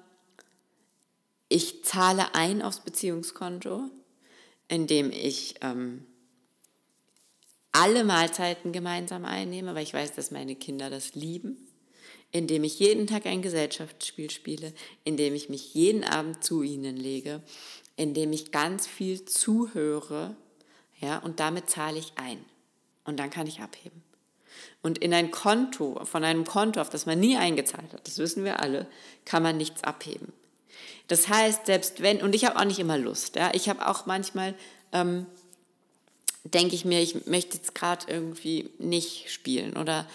ich 1.49 1.85
zahle 1.85 2.35
ein 2.35 2.63
aufs 2.63 2.81
Beziehungskonto, 2.81 3.91
indem 4.69 5.11
ich 5.11 5.57
ähm, 5.63 6.07
alle 7.73 8.05
Mahlzeiten 8.05 8.73
gemeinsam 8.73 9.25
einnehme, 9.25 9.75
weil 9.75 9.83
ich 9.83 9.95
weiß, 9.95 10.13
dass 10.13 10.31
meine 10.31 10.57
Kinder 10.57 10.91
das 10.91 11.15
lieben, 11.15 11.70
indem 12.33 12.65
ich 12.65 12.79
jeden 12.79 13.07
Tag 13.07 13.27
ein 13.27 13.43
Gesellschaftsspiel 13.43 14.31
spiele, 14.31 14.73
indem 15.05 15.35
ich 15.35 15.49
mich 15.49 15.75
jeden 15.75 16.05
Abend 16.05 16.45
zu 16.45 16.63
ihnen 16.63 16.97
lege, 16.97 17.43
indem 17.97 18.33
ich 18.33 18.53
ganz 18.53 18.87
viel 18.87 19.25
zuhöre, 19.25 20.37
ja, 21.01 21.19
und 21.19 21.41
damit 21.41 21.71
zahle 21.71 21.99
ich 21.99 22.13
ein. 22.17 22.45
Und 23.05 23.19
dann 23.19 23.31
kann 23.31 23.47
ich 23.47 23.61
abheben. 23.61 24.03
Und 24.83 24.99
in 24.99 25.13
ein 25.13 25.31
Konto, 25.31 26.05
von 26.05 26.25
einem 26.25 26.45
Konto, 26.45 26.81
auf 26.81 26.91
das 26.91 27.07
man 27.07 27.19
nie 27.19 27.37
eingezahlt 27.37 27.93
hat, 27.93 28.07
das 28.07 28.19
wissen 28.19 28.45
wir 28.45 28.61
alle, 28.61 28.87
kann 29.25 29.43
man 29.43 29.57
nichts 29.57 29.83
abheben. 29.85 30.33
Das 31.09 31.29
heißt, 31.29 31.67
selbst 31.67 32.03
wenn, 32.03 32.23
und 32.23 32.35
ich 32.35 32.45
habe 32.45 32.59
auch 32.59 32.65
nicht 32.65 32.79
immer 32.79 32.97
Lust, 32.97 33.37
ja, 33.37 33.51
ich 33.53 33.69
habe 33.69 33.89
auch 33.89 34.07
manchmal, 34.07 34.55
ähm, 34.93 35.27
denke 36.45 36.75
ich 36.75 36.85
mir, 36.85 37.01
ich 37.01 37.27
möchte 37.27 37.57
jetzt 37.57 37.75
gerade 37.75 38.07
irgendwie 38.09 38.71
nicht 38.79 39.31
spielen 39.31 39.77
oder 39.77 40.07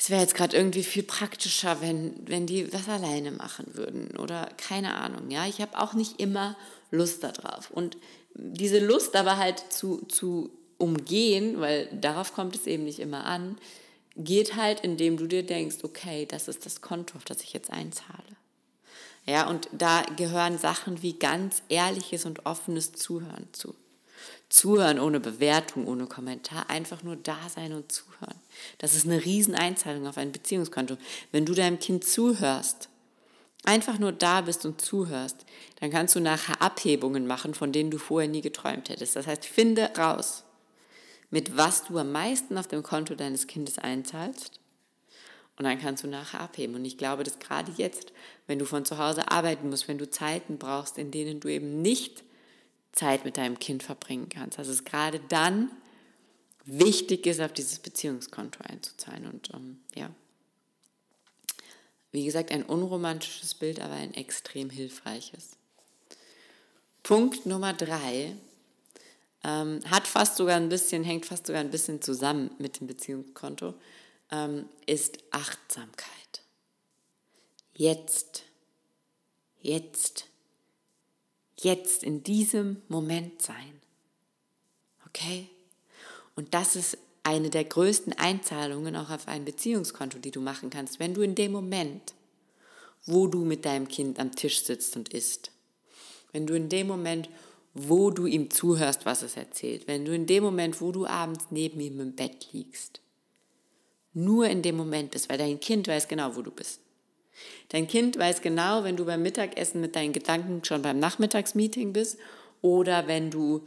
es 0.00 0.08
wäre 0.08 0.22
jetzt 0.22 0.34
gerade 0.34 0.56
irgendwie 0.56 0.82
viel 0.82 1.02
praktischer, 1.02 1.82
wenn, 1.82 2.14
wenn 2.26 2.46
die 2.46 2.72
was 2.72 2.88
alleine 2.88 3.32
machen 3.32 3.66
würden 3.74 4.16
oder 4.16 4.48
keine 4.56 4.94
Ahnung, 4.94 5.30
ja. 5.30 5.46
Ich 5.46 5.60
habe 5.60 5.78
auch 5.78 5.92
nicht 5.92 6.18
immer 6.18 6.56
Lust 6.90 7.22
darauf. 7.22 7.70
Und 7.70 7.98
diese 8.32 8.78
Lust 8.78 9.14
aber 9.14 9.36
halt 9.36 9.62
zu, 9.68 9.98
zu 10.06 10.50
umgehen, 10.78 11.60
weil 11.60 11.86
darauf 11.92 12.32
kommt 12.32 12.56
es 12.56 12.66
eben 12.66 12.84
nicht 12.84 12.98
immer 12.98 13.26
an, 13.26 13.58
geht 14.16 14.56
halt, 14.56 14.80
indem 14.80 15.18
du 15.18 15.26
dir 15.26 15.44
denkst, 15.44 15.76
okay, 15.82 16.24
das 16.24 16.48
ist 16.48 16.64
das 16.64 16.80
Konto, 16.80 17.18
auf 17.18 17.26
das 17.26 17.42
ich 17.42 17.52
jetzt 17.52 17.70
einzahle. 17.70 18.36
Ja, 19.26 19.50
und 19.50 19.68
da 19.70 20.00
gehören 20.16 20.56
Sachen 20.56 21.02
wie 21.02 21.18
ganz 21.18 21.62
ehrliches 21.68 22.24
und 22.24 22.46
offenes 22.46 22.92
Zuhören 22.92 23.48
zu. 23.52 23.74
Zuhören 24.50 24.98
ohne 24.98 25.20
Bewertung, 25.20 25.86
ohne 25.86 26.06
Kommentar, 26.06 26.68
einfach 26.68 27.04
nur 27.04 27.16
da 27.16 27.38
sein 27.48 27.72
und 27.72 27.90
zuhören. 27.92 28.34
Das 28.78 28.94
ist 28.94 29.06
eine 29.06 29.24
Rieseneinzahlung 29.24 30.08
auf 30.08 30.18
ein 30.18 30.32
Beziehungskonto. 30.32 30.96
Wenn 31.30 31.46
du 31.46 31.54
deinem 31.54 31.78
Kind 31.78 32.04
zuhörst, 32.04 32.88
einfach 33.64 34.00
nur 34.00 34.10
da 34.10 34.40
bist 34.40 34.66
und 34.66 34.80
zuhörst, 34.80 35.46
dann 35.78 35.90
kannst 35.90 36.16
du 36.16 36.20
nachher 36.20 36.60
Abhebungen 36.60 37.28
machen, 37.28 37.54
von 37.54 37.70
denen 37.70 37.92
du 37.92 37.98
vorher 37.98 38.28
nie 38.28 38.40
geträumt 38.40 38.88
hättest. 38.88 39.14
Das 39.14 39.28
heißt, 39.28 39.44
finde 39.44 39.92
raus, 39.96 40.42
mit 41.30 41.56
was 41.56 41.84
du 41.84 41.96
am 41.98 42.10
meisten 42.10 42.58
auf 42.58 42.66
dem 42.66 42.82
Konto 42.82 43.14
deines 43.14 43.46
Kindes 43.46 43.78
einzahlst 43.78 44.58
und 45.56 45.64
dann 45.64 45.80
kannst 45.80 46.02
du 46.02 46.08
nachher 46.08 46.40
abheben. 46.40 46.74
Und 46.74 46.84
ich 46.84 46.98
glaube, 46.98 47.22
dass 47.22 47.38
gerade 47.38 47.70
jetzt, 47.76 48.12
wenn 48.48 48.58
du 48.58 48.64
von 48.64 48.84
zu 48.84 48.98
Hause 48.98 49.30
arbeiten 49.30 49.70
musst, 49.70 49.86
wenn 49.86 49.98
du 49.98 50.10
Zeiten 50.10 50.58
brauchst, 50.58 50.98
in 50.98 51.12
denen 51.12 51.38
du 51.38 51.48
eben 51.48 51.82
nicht 51.82 52.24
Zeit 52.92 53.24
mit 53.24 53.36
deinem 53.36 53.58
Kind 53.58 53.82
verbringen 53.82 54.28
kannst, 54.28 54.58
dass 54.58 54.68
es 54.68 54.84
gerade 54.84 55.20
dann 55.28 55.70
wichtig 56.64 57.26
ist, 57.26 57.40
auf 57.40 57.52
dieses 57.52 57.78
Beziehungskonto 57.78 58.62
einzuzahlen. 58.64 59.26
Und 59.26 59.50
ähm, 59.54 59.80
ja, 59.94 60.10
wie 62.12 62.24
gesagt, 62.24 62.50
ein 62.50 62.64
unromantisches 62.64 63.54
Bild, 63.54 63.80
aber 63.80 63.94
ein 63.94 64.14
extrem 64.14 64.70
hilfreiches. 64.70 65.56
Punkt 67.02 67.46
Nummer 67.46 67.72
drei 67.72 68.36
ähm, 69.44 69.80
hat 69.90 70.06
fast 70.06 70.36
sogar 70.36 70.56
ein 70.56 70.68
bisschen, 70.68 71.04
hängt 71.04 71.26
fast 71.26 71.46
sogar 71.46 71.60
ein 71.60 71.70
bisschen 71.70 72.02
zusammen 72.02 72.50
mit 72.58 72.80
dem 72.80 72.86
Beziehungskonto 72.86 73.74
ähm, 74.30 74.68
ist 74.86 75.18
Achtsamkeit. 75.30 76.06
Jetzt, 77.74 78.42
jetzt, 79.60 80.26
jetzt 81.62 82.02
in 82.02 82.22
diesem 82.22 82.82
Moment 82.88 83.42
sein. 83.42 83.80
Okay? 85.06 85.48
Und 86.36 86.54
das 86.54 86.76
ist 86.76 86.98
eine 87.22 87.50
der 87.50 87.64
größten 87.64 88.14
Einzahlungen 88.14 88.96
auch 88.96 89.10
auf 89.10 89.28
ein 89.28 89.44
Beziehungskonto, 89.44 90.18
die 90.18 90.30
du 90.30 90.40
machen 90.40 90.70
kannst, 90.70 90.98
wenn 90.98 91.14
du 91.14 91.22
in 91.22 91.34
dem 91.34 91.52
Moment, 91.52 92.14
wo 93.06 93.26
du 93.26 93.44
mit 93.44 93.64
deinem 93.64 93.88
Kind 93.88 94.18
am 94.18 94.34
Tisch 94.34 94.64
sitzt 94.64 94.96
und 94.96 95.10
isst, 95.10 95.50
wenn 96.32 96.46
du 96.46 96.54
in 96.54 96.68
dem 96.68 96.86
Moment, 96.86 97.28
wo 97.74 98.10
du 98.10 98.26
ihm 98.26 98.50
zuhörst, 98.50 99.06
was 99.06 99.22
es 99.22 99.36
erzählt, 99.36 99.86
wenn 99.86 100.04
du 100.04 100.14
in 100.14 100.26
dem 100.26 100.42
Moment, 100.42 100.80
wo 100.80 100.92
du 100.92 101.06
abends 101.06 101.46
neben 101.50 101.80
ihm 101.80 102.00
im 102.00 102.14
Bett 102.14 102.48
liegst, 102.52 103.00
nur 104.12 104.48
in 104.48 104.62
dem 104.62 104.76
Moment 104.76 105.12
bist, 105.12 105.28
weil 105.28 105.38
dein 105.38 105.60
Kind 105.60 105.86
weiß 105.88 106.08
genau, 106.08 106.34
wo 106.34 106.42
du 106.42 106.50
bist. 106.50 106.80
Dein 107.68 107.86
Kind 107.86 108.18
weiß 108.18 108.42
genau, 108.42 108.84
wenn 108.84 108.96
du 108.96 109.04
beim 109.04 109.22
Mittagessen 109.22 109.80
mit 109.80 109.96
deinen 109.96 110.12
Gedanken 110.12 110.64
schon 110.64 110.82
beim 110.82 110.98
Nachmittagsmeeting 110.98 111.92
bist 111.92 112.18
oder 112.62 113.06
wenn 113.06 113.30
du 113.30 113.66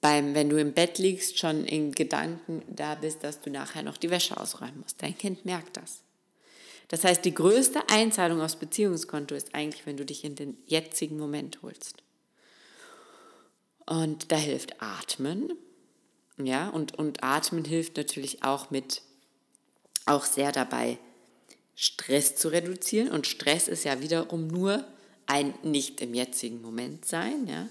beim, 0.00 0.34
wenn 0.34 0.50
du 0.50 0.60
im 0.60 0.74
Bett 0.74 0.98
liegst, 0.98 1.38
schon 1.38 1.64
in 1.64 1.92
Gedanken 1.92 2.62
da 2.68 2.94
bist, 2.94 3.24
dass 3.24 3.40
du 3.40 3.50
nachher 3.50 3.82
noch 3.82 3.96
die 3.96 4.10
Wäsche 4.10 4.38
ausräumen 4.38 4.80
musst. 4.82 5.02
Dein 5.02 5.16
Kind 5.16 5.46
merkt 5.46 5.78
das. 5.78 6.02
Das 6.88 7.04
heißt, 7.04 7.24
die 7.24 7.32
größte 7.32 7.88
Einzahlung 7.88 8.42
aufs 8.42 8.56
Beziehungskonto 8.56 9.34
ist 9.34 9.54
eigentlich, 9.54 9.86
wenn 9.86 9.96
du 9.96 10.04
dich 10.04 10.22
in 10.24 10.34
den 10.34 10.58
jetzigen 10.66 11.16
Moment 11.16 11.60
holst. 11.62 12.02
Und 13.86 14.30
da 14.30 14.36
hilft 14.36 14.82
Atmen. 14.82 15.54
Ja, 16.36 16.68
und, 16.68 16.98
und 16.98 17.22
Atmen 17.22 17.64
hilft 17.64 17.96
natürlich 17.96 18.44
auch 18.44 18.70
mit 18.70 19.02
auch 20.06 20.24
sehr 20.24 20.52
dabei, 20.52 20.98
Stress 21.74 22.36
zu 22.36 22.48
reduzieren. 22.48 23.10
Und 23.10 23.26
Stress 23.26 23.68
ist 23.68 23.84
ja 23.84 24.00
wiederum 24.00 24.46
nur 24.46 24.84
ein 25.26 25.54
nicht 25.62 26.00
im 26.00 26.14
jetzigen 26.14 26.60
Moment 26.62 27.04
sein. 27.04 27.46
Ja? 27.46 27.68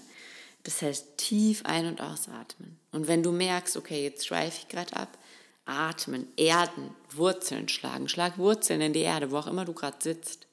Das 0.64 0.82
heißt, 0.82 1.16
tief 1.16 1.64
ein- 1.64 1.86
und 1.86 2.00
ausatmen. 2.00 2.78
Und 2.92 3.08
wenn 3.08 3.22
du 3.22 3.32
merkst, 3.32 3.76
okay, 3.76 4.02
jetzt 4.02 4.26
schweife 4.26 4.58
ich 4.60 4.68
gerade 4.68 4.94
ab, 4.96 5.18
atmen, 5.66 6.28
erden, 6.36 6.90
Wurzeln 7.10 7.68
schlagen. 7.68 8.08
Schlag 8.08 8.38
Wurzeln 8.38 8.80
in 8.80 8.92
die 8.92 9.00
Erde, 9.00 9.30
wo 9.30 9.38
auch 9.38 9.46
immer 9.46 9.64
du 9.64 9.72
gerade 9.72 9.96
sitzt. 10.00 10.46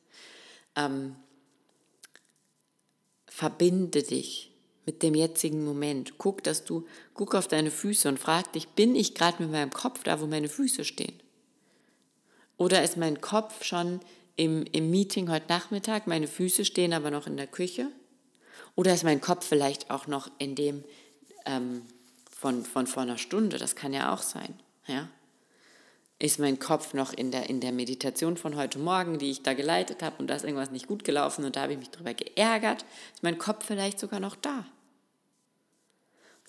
Ähm, 0.76 1.16
verbinde 3.28 4.04
dich 4.04 4.52
mit 4.86 5.04
dem 5.04 5.16
jetzigen 5.16 5.64
Moment. 5.64 6.18
Guck, 6.18 6.44
dass 6.44 6.66
du, 6.66 6.86
guck 7.14 7.36
auf 7.36 7.48
deine 7.48 7.72
Füße 7.72 8.08
und 8.08 8.20
frag 8.20 8.52
dich, 8.54 8.70
bin 8.70 8.96
ich 8.96 9.16
gerade 9.16 9.42
mit 9.44 9.52
meinem 9.52 9.72
Kopf 9.72 10.04
da, 10.04 10.22
wo 10.22 10.28
meine 10.28 10.50
Füße 10.50 10.86
stehen? 10.86 11.22
Oder 12.58 12.84
ist 12.84 12.98
mein 12.98 13.22
Kopf 13.22 13.64
schon 13.64 14.00
im, 14.36 14.66
im 14.72 14.90
Meeting 14.90 15.30
heute 15.30 15.48
Nachmittag, 15.50 16.08
meine 16.08 16.28
Füße 16.28 16.66
stehen 16.66 16.94
aber 16.94 17.12
noch 17.12 17.28
in 17.28 17.38
der 17.38 17.48
Küche? 17.48 17.88
Oder 18.76 18.94
ist 18.94 19.04
mein 19.04 19.22
Kopf 19.22 19.46
vielleicht 19.46 19.90
auch 19.90 20.08
noch 20.08 20.30
in 20.38 20.56
dem 20.56 20.84
ähm, 21.46 21.84
von, 22.30 22.64
von 22.64 22.88
vor 22.88 23.04
einer 23.04 23.18
Stunde? 23.18 23.58
Das 23.58 23.76
kann 23.76 23.94
ja 23.94 24.14
auch 24.14 24.22
sein. 24.22 24.60
Ja? 24.88 25.10
ist 26.22 26.38
mein 26.38 26.60
Kopf 26.60 26.94
noch 26.94 27.14
in 27.14 27.32
der, 27.32 27.50
in 27.50 27.62
der 27.62 27.72
Meditation 27.72 28.38
von 28.38 28.56
heute 28.56 28.78
Morgen, 28.78 29.18
die 29.18 29.32
ich 29.32 29.42
da 29.42 29.54
geleitet 29.54 30.04
habe 30.04 30.18
und 30.20 30.28
da 30.28 30.36
ist 30.36 30.44
irgendwas 30.44 30.70
nicht 30.70 30.88
gut 30.88 31.04
gelaufen 31.04 31.46
und 31.46 31.56
da 31.56 31.64
habe 31.64 31.74
ich 31.74 31.80
mich 31.80 31.90
drüber 31.90 32.14
geärgert, 32.14 32.86
ist 33.14 33.24
mein 33.24 33.40
Kopf 33.40 33.66
vielleicht 33.66 34.00
sogar 34.00 34.20
noch 34.20 34.36
da. 34.36 34.66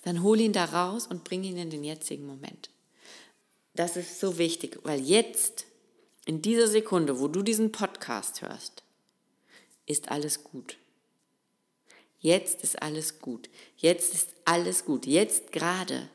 Dann 0.03 0.21
hol 0.21 0.39
ihn 0.39 0.53
da 0.53 0.65
raus 0.65 1.07
und 1.07 1.23
bring 1.23 1.43
ihn 1.43 1.57
in 1.57 1.71
den 1.71 1.83
jetzigen 1.83 2.27
Moment. 2.27 2.69
Das 3.73 3.97
ist 3.97 4.19
so 4.19 4.37
wichtig, 4.37 4.77
weil 4.83 4.99
jetzt, 4.99 5.65
in 6.25 6.41
dieser 6.41 6.67
Sekunde, 6.67 7.19
wo 7.19 7.27
du 7.27 7.41
diesen 7.41 7.71
Podcast 7.71 8.41
hörst, 8.41 8.83
ist 9.85 10.09
alles 10.09 10.43
gut. 10.43 10.77
Jetzt 12.19 12.63
ist 12.63 12.81
alles 12.81 13.19
gut. 13.19 13.49
Jetzt 13.75 14.13
ist 14.13 14.29
alles 14.45 14.85
gut. 14.85 15.05
Jetzt 15.05 15.51
gerade, 15.51 16.09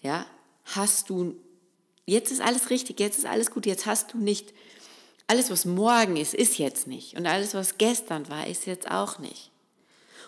ja, 0.00 0.24
hast 0.64 1.10
du, 1.10 1.36
jetzt 2.06 2.32
ist 2.32 2.40
alles 2.40 2.70
richtig, 2.70 2.98
jetzt 2.98 3.18
ist 3.18 3.26
alles 3.26 3.50
gut. 3.50 3.66
Jetzt 3.66 3.84
hast 3.84 4.14
du 4.14 4.18
nicht, 4.18 4.54
alles 5.26 5.50
was 5.50 5.66
morgen 5.66 6.16
ist, 6.16 6.32
ist 6.32 6.56
jetzt 6.56 6.86
nicht. 6.86 7.16
Und 7.16 7.26
alles 7.26 7.52
was 7.52 7.76
gestern 7.76 8.30
war, 8.30 8.46
ist 8.46 8.64
jetzt 8.64 8.90
auch 8.90 9.18
nicht. 9.18 9.50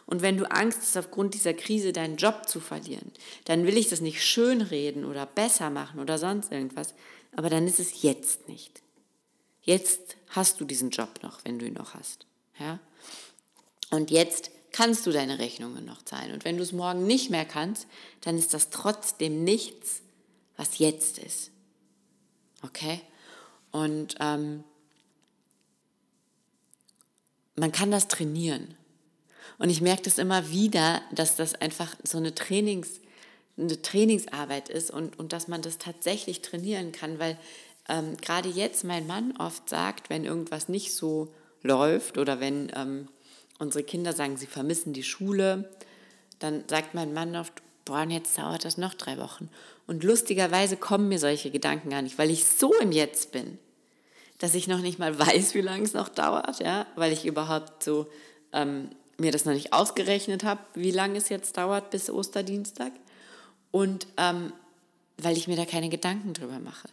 Und 0.04 0.20
wenn 0.20 0.36
du 0.36 0.50
Angst 0.50 0.80
hast, 0.82 0.98
aufgrund 0.98 1.32
dieser 1.32 1.54
Krise 1.54 1.92
deinen 1.94 2.16
Job 2.16 2.46
zu 2.46 2.60
verlieren, 2.60 3.12
dann 3.46 3.66
will 3.66 3.78
ich 3.78 3.88
das 3.88 4.02
nicht 4.02 4.22
schönreden 4.22 5.06
oder 5.06 5.24
besser 5.24 5.70
machen 5.70 6.00
oder 6.00 6.18
sonst 6.18 6.52
irgendwas, 6.52 6.92
aber 7.34 7.50
dann 7.50 7.66
ist 7.66 7.80
es 7.80 8.02
jetzt 8.02 8.48
nicht. 8.48 8.82
Jetzt 9.62 10.16
hast 10.28 10.60
du 10.60 10.64
diesen 10.64 10.90
Job 10.90 11.22
noch, 11.22 11.44
wenn 11.44 11.58
du 11.58 11.66
ihn 11.66 11.74
noch 11.74 11.94
hast. 11.94 12.26
Ja? 12.58 12.78
Und 13.90 14.10
jetzt 14.10 14.50
kannst 14.72 15.06
du 15.06 15.12
deine 15.12 15.38
Rechnungen 15.38 15.84
noch 15.84 16.02
zahlen. 16.02 16.32
Und 16.32 16.44
wenn 16.44 16.56
du 16.56 16.62
es 16.62 16.72
morgen 16.72 17.06
nicht 17.06 17.30
mehr 17.30 17.44
kannst, 17.44 17.86
dann 18.22 18.38
ist 18.38 18.54
das 18.54 18.70
trotzdem 18.70 19.44
nichts, 19.44 20.00
was 20.56 20.78
jetzt 20.78 21.18
ist. 21.18 21.50
Okay? 22.62 23.00
Und 23.70 24.16
ähm, 24.20 24.64
man 27.54 27.72
kann 27.72 27.90
das 27.90 28.08
trainieren. 28.08 28.74
Und 29.58 29.70
ich 29.70 29.80
merke 29.80 30.02
das 30.02 30.18
immer 30.18 30.50
wieder, 30.50 31.02
dass 31.12 31.36
das 31.36 31.54
einfach 31.54 31.94
so 32.02 32.18
eine 32.18 32.34
Trainings, 32.34 33.00
eine 33.56 33.80
Trainingsarbeit 33.80 34.68
ist 34.68 34.90
und, 34.90 35.18
und 35.18 35.32
dass 35.32 35.48
man 35.48 35.62
das 35.62 35.78
tatsächlich 35.78 36.42
trainieren 36.42 36.92
kann, 36.92 37.18
weil 37.18 37.38
ähm, 37.88 38.16
gerade 38.16 38.48
jetzt 38.48 38.84
mein 38.84 39.06
Mann 39.06 39.34
oft 39.38 39.68
sagt, 39.68 40.10
wenn 40.10 40.24
irgendwas 40.24 40.68
nicht 40.68 40.94
so 40.94 41.32
läuft 41.62 42.18
oder 42.18 42.40
wenn 42.40 42.72
ähm, 42.74 43.08
unsere 43.58 43.84
Kinder 43.84 44.12
sagen, 44.12 44.36
sie 44.36 44.46
vermissen 44.46 44.92
die 44.92 45.02
Schule, 45.02 45.70
dann 46.38 46.64
sagt 46.68 46.94
mein 46.94 47.12
Mann 47.12 47.36
oft, 47.36 47.52
boah, 47.84 48.02
und 48.02 48.10
jetzt 48.10 48.36
dauert 48.38 48.64
das 48.64 48.78
noch 48.78 48.94
drei 48.94 49.18
Wochen. 49.18 49.48
Und 49.86 50.04
lustigerweise 50.04 50.76
kommen 50.76 51.08
mir 51.08 51.18
solche 51.18 51.50
Gedanken 51.50 51.90
gar 51.90 52.02
nicht, 52.02 52.18
weil 52.18 52.30
ich 52.30 52.44
so 52.44 52.72
im 52.80 52.92
Jetzt 52.92 53.32
bin, 53.32 53.58
dass 54.38 54.54
ich 54.54 54.66
noch 54.66 54.80
nicht 54.80 54.98
mal 54.98 55.18
weiß, 55.18 55.54
wie 55.54 55.60
lange 55.60 55.84
es 55.84 55.92
noch 55.92 56.08
dauert, 56.08 56.60
ja, 56.60 56.86
weil 56.96 57.12
ich 57.12 57.26
überhaupt 57.26 57.82
so 57.82 58.06
ähm, 58.52 58.90
mir 59.18 59.30
das 59.32 59.44
noch 59.44 59.52
nicht 59.52 59.72
ausgerechnet 59.72 60.44
habe, 60.44 60.60
wie 60.74 60.90
lange 60.90 61.18
es 61.18 61.28
jetzt 61.28 61.56
dauert 61.56 61.90
bis 61.90 62.10
Osterdienstag 62.10 62.92
und 63.72 64.06
ähm, 64.16 64.52
weil 65.18 65.36
ich 65.36 65.48
mir 65.48 65.56
da 65.56 65.64
keine 65.64 65.88
Gedanken 65.88 66.32
drüber 66.32 66.60
mache 66.60 66.88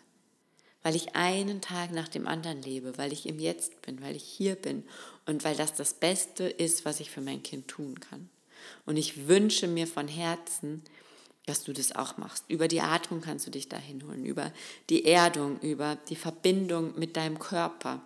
weil 0.84 0.96
ich 0.96 1.16
einen 1.16 1.62
Tag 1.62 1.92
nach 1.92 2.08
dem 2.08 2.28
anderen 2.28 2.62
lebe, 2.62 2.98
weil 2.98 3.12
ich 3.12 3.28
im 3.28 3.40
Jetzt 3.40 3.82
bin, 3.82 4.02
weil 4.02 4.16
ich 4.16 4.24
hier 4.24 4.56
bin 4.56 4.84
und 5.26 5.44
weil 5.44 5.56
das 5.56 5.74
das 5.74 5.94
Beste 5.94 6.46
ist, 6.46 6.86
was 6.86 7.00
ich 7.00 7.12
für 7.12 7.22
mein 7.22 7.44
Kind 7.44 7.68
tun 7.68 8.00
kann. 8.00 8.30
Und 8.86 8.98
ich 8.98 9.28
wünsche 9.28 9.68
mir 9.68 9.88
von 9.88 10.08
Herzen, 10.08 10.84
dass 11.46 11.64
du 11.64 11.74
das 11.74 11.96
auch 11.96 12.18
machst. 12.18 12.46
Über 12.48 12.68
die 12.68 12.82
Atmung 12.82 13.22
kannst 13.22 13.48
du 13.48 13.52
dich 13.52 13.68
dahin 13.68 14.06
holen, 14.08 14.26
über 14.26 14.54
die 14.90 15.06
Erdung, 15.06 15.60
über 15.62 15.98
die 16.08 16.16
Verbindung 16.16 16.98
mit 16.98 17.18
deinem 17.18 17.40
Körper, 17.40 18.02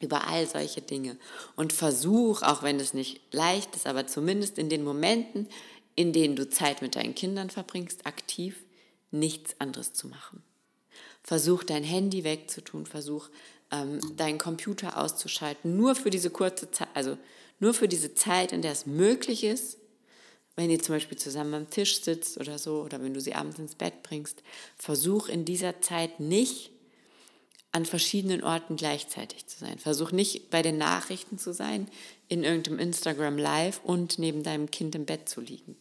über 0.00 0.26
all 0.26 0.46
solche 0.46 0.82
Dinge. 0.82 1.16
Und 1.54 1.72
versuch, 1.72 2.42
auch 2.42 2.62
wenn 2.62 2.80
es 2.80 2.94
nicht 2.94 3.20
leicht 3.32 3.76
ist, 3.76 3.86
aber 3.86 4.06
zumindest 4.06 4.58
in 4.58 4.68
den 4.68 4.84
Momenten, 4.84 5.48
in 5.96 6.12
denen 6.12 6.36
du 6.36 6.48
Zeit 6.48 6.82
mit 6.82 6.94
deinen 6.94 7.14
Kindern 7.14 7.50
verbringst, 7.50 8.06
aktiv 8.06 8.64
nichts 9.10 9.56
anderes 9.58 9.92
zu 9.92 10.08
machen. 10.08 10.42
Versuch 11.22 11.64
dein 11.64 11.82
Handy 11.82 12.22
wegzutun, 12.22 12.86
versuch 12.86 13.28
ähm, 13.72 14.00
deinen 14.16 14.38
Computer 14.38 14.96
auszuschalten, 14.96 15.76
nur 15.76 15.96
für 15.96 16.10
diese 16.10 16.30
kurze 16.30 16.70
Zeit, 16.70 16.88
also 16.94 17.18
nur 17.58 17.74
für 17.74 17.88
diese 17.88 18.14
Zeit, 18.14 18.52
in 18.52 18.62
der 18.62 18.72
es 18.72 18.86
möglich 18.86 19.42
ist, 19.42 19.78
wenn 20.54 20.70
ihr 20.70 20.82
zum 20.82 20.94
Beispiel 20.94 21.18
zusammen 21.18 21.54
am 21.54 21.70
Tisch 21.70 22.02
sitzt 22.02 22.38
oder 22.38 22.58
so, 22.58 22.82
oder 22.82 23.02
wenn 23.02 23.14
du 23.14 23.20
sie 23.20 23.34
abends 23.34 23.58
ins 23.58 23.74
Bett 23.74 24.02
bringst, 24.02 24.42
versuch 24.76 25.28
in 25.28 25.44
dieser 25.44 25.80
Zeit 25.80 26.20
nicht 26.20 26.70
an 27.72 27.84
verschiedenen 27.84 28.42
Orten 28.42 28.76
gleichzeitig 28.76 29.46
zu 29.46 29.58
sein. 29.58 29.78
Versuch 29.78 30.10
nicht 30.10 30.48
bei 30.48 30.62
den 30.62 30.78
Nachrichten 30.78 31.38
zu 31.38 31.52
sein, 31.52 31.88
in 32.28 32.42
irgendeinem 32.42 32.78
Instagram 32.78 33.36
Live 33.36 33.80
und 33.84 34.18
neben 34.18 34.42
deinem 34.42 34.70
Kind 34.70 34.94
im 34.94 35.04
Bett 35.04 35.28
zu 35.28 35.42
liegen, 35.42 35.76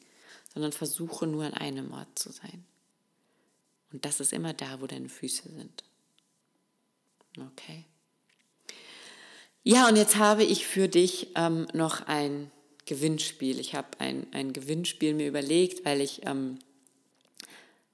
sondern 0.55 0.71
versuche 0.71 1.27
nur 1.27 1.43
an 1.43 1.53
einem 1.53 1.91
Ort 1.91 2.17
zu 2.17 2.31
sein. 2.31 2.65
Und 3.91 4.05
das 4.05 4.19
ist 4.19 4.33
immer 4.33 4.53
da, 4.53 4.81
wo 4.81 4.87
deine 4.87 5.09
Füße 5.09 5.49
sind. 5.49 5.83
Okay. 7.37 7.83
Ja, 9.63 9.87
und 9.89 9.97
jetzt 9.97 10.15
habe 10.15 10.43
ich 10.43 10.65
für 10.65 10.87
dich 10.87 11.29
ähm, 11.35 11.67
noch 11.73 12.07
ein 12.07 12.51
Gewinnspiel. 12.85 13.59
Ich 13.59 13.75
habe 13.75 13.87
ein, 13.99 14.27
ein 14.31 14.53
Gewinnspiel 14.53 15.13
mir 15.13 15.27
überlegt, 15.27 15.83
weil 15.85 15.99
ich, 15.99 16.25
ähm, 16.25 16.59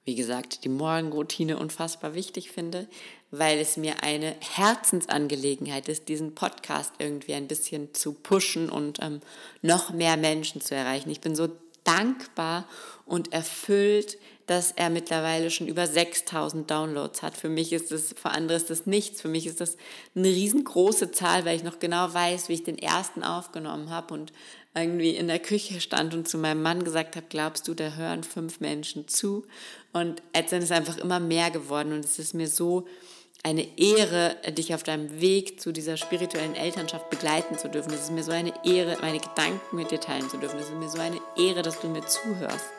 wie 0.04 0.14
gesagt, 0.14 0.64
die 0.64 0.68
Morgenroutine 0.68 1.58
unfassbar 1.58 2.14
wichtig 2.14 2.52
finde, 2.52 2.88
weil 3.32 3.58
es 3.58 3.76
mir 3.76 4.04
eine 4.04 4.36
Herzensangelegenheit 4.40 5.88
ist, 5.88 6.08
diesen 6.08 6.34
Podcast 6.34 6.92
irgendwie 6.98 7.34
ein 7.34 7.48
bisschen 7.48 7.92
zu 7.94 8.12
pushen 8.12 8.68
und 8.68 8.98
ähm, 9.02 9.20
noch 9.62 9.90
mehr 9.90 10.16
Menschen 10.16 10.60
zu 10.60 10.76
erreichen. 10.76 11.10
Ich 11.10 11.20
bin 11.20 11.34
so 11.34 11.48
dankbar 11.84 12.66
und 13.06 13.32
erfüllt, 13.32 14.18
dass 14.46 14.72
er 14.72 14.90
mittlerweile 14.90 15.50
schon 15.50 15.68
über 15.68 15.86
6000 15.86 16.70
Downloads 16.70 17.22
hat. 17.22 17.36
Für 17.36 17.48
mich 17.48 17.72
ist 17.72 17.92
das, 17.92 18.14
für 18.20 18.30
andere 18.30 18.56
ist 18.56 18.70
das 18.70 18.86
nichts. 18.86 19.20
Für 19.20 19.28
mich 19.28 19.46
ist 19.46 19.60
das 19.60 19.76
eine 20.14 20.28
riesengroße 20.28 21.12
Zahl, 21.12 21.44
weil 21.44 21.56
ich 21.56 21.62
noch 21.62 21.78
genau 21.78 22.12
weiß, 22.12 22.48
wie 22.48 22.54
ich 22.54 22.64
den 22.64 22.78
ersten 22.78 23.22
aufgenommen 23.22 23.90
habe 23.90 24.14
und 24.14 24.32
irgendwie 24.74 25.10
in 25.10 25.28
der 25.28 25.38
Küche 25.38 25.80
stand 25.80 26.14
und 26.14 26.28
zu 26.28 26.38
meinem 26.38 26.62
Mann 26.62 26.82
gesagt 26.82 27.16
habe, 27.16 27.26
glaubst 27.28 27.68
du, 27.68 27.74
da 27.74 27.94
hören 27.94 28.24
fünf 28.24 28.60
Menschen 28.60 29.06
zu? 29.06 29.44
Und 29.92 30.22
jetzt 30.34 30.50
sind 30.50 30.62
es 30.62 30.70
einfach 30.70 30.98
immer 30.98 31.20
mehr 31.20 31.50
geworden 31.50 31.92
und 31.92 32.04
es 32.04 32.18
ist 32.18 32.34
mir 32.34 32.48
so 32.48 32.86
eine 33.42 33.66
Ehre, 33.76 34.36
dich 34.52 34.74
auf 34.74 34.84
deinem 34.84 35.20
Weg 35.20 35.60
zu 35.60 35.72
dieser 35.72 35.96
spirituellen 35.96 36.54
Elternschaft 36.54 37.10
begleiten 37.10 37.58
zu 37.58 37.68
dürfen. 37.68 37.92
Es 37.92 38.02
ist 38.02 38.12
mir 38.12 38.22
so 38.22 38.30
eine 38.30 38.52
Ehre, 38.64 38.98
meine 39.00 39.18
Gedanken 39.18 39.76
mit 39.76 39.90
dir 39.90 40.00
teilen 40.00 40.28
zu 40.30 40.36
dürfen. 40.36 40.60
Es 40.60 40.66
ist 40.66 40.74
mir 40.74 40.88
so 40.88 41.00
eine 41.00 41.20
Ehre, 41.36 41.62
dass 41.62 41.80
du 41.80 41.88
mir 41.88 42.06
zuhörst. 42.06 42.70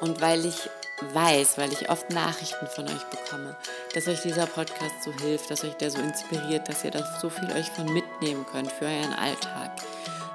Und 0.00 0.20
weil 0.20 0.44
ich 0.44 0.68
weiß, 1.12 1.58
weil 1.58 1.72
ich 1.72 1.90
oft 1.90 2.10
Nachrichten 2.10 2.66
von 2.66 2.86
euch 2.86 3.04
bekomme, 3.04 3.56
dass 3.94 4.08
euch 4.08 4.20
dieser 4.22 4.46
Podcast 4.46 5.02
so 5.04 5.12
hilft, 5.12 5.50
dass 5.50 5.64
euch 5.64 5.74
der 5.74 5.90
so 5.90 5.98
inspiriert, 5.98 6.68
dass 6.68 6.84
ihr 6.84 6.90
da 6.90 7.18
so 7.20 7.30
viel 7.30 7.50
euch 7.52 7.68
von 7.70 7.92
mitnehmen 7.92 8.44
könnt 8.50 8.72
für 8.72 8.86
euren 8.86 9.12
Alltag, 9.12 9.76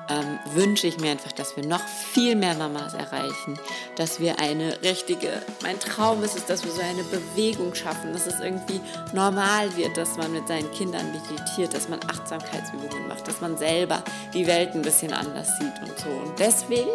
ähm, 0.09 0.39
wünsche 0.53 0.87
ich 0.87 0.99
mir 0.99 1.11
einfach, 1.11 1.31
dass 1.31 1.55
wir 1.55 1.65
noch 1.65 1.81
viel 1.81 2.35
mehr 2.35 2.55
Mamas 2.55 2.93
erreichen, 2.93 3.59
dass 3.95 4.19
wir 4.19 4.39
eine 4.39 4.81
richtige, 4.81 5.41
mein 5.61 5.79
Traum 5.79 6.23
ist 6.23 6.35
es, 6.35 6.45
dass 6.45 6.63
wir 6.63 6.71
so 6.71 6.81
eine 6.81 7.03
Bewegung 7.03 7.73
schaffen, 7.75 8.13
dass 8.13 8.25
es 8.25 8.39
irgendwie 8.39 8.81
normal 9.13 9.75
wird, 9.77 9.97
dass 9.97 10.17
man 10.17 10.31
mit 10.31 10.47
seinen 10.47 10.71
Kindern 10.71 11.11
meditiert, 11.11 11.73
dass 11.73 11.89
man 11.89 11.99
Achtsamkeitsübungen 12.07 13.07
macht, 13.07 13.27
dass 13.27 13.41
man 13.41 13.57
selber 13.57 14.03
die 14.33 14.47
Welt 14.47 14.73
ein 14.73 14.81
bisschen 14.81 15.13
anders 15.13 15.47
sieht 15.57 15.89
und 15.89 15.99
so. 15.99 16.09
Und 16.09 16.39
deswegen 16.39 16.89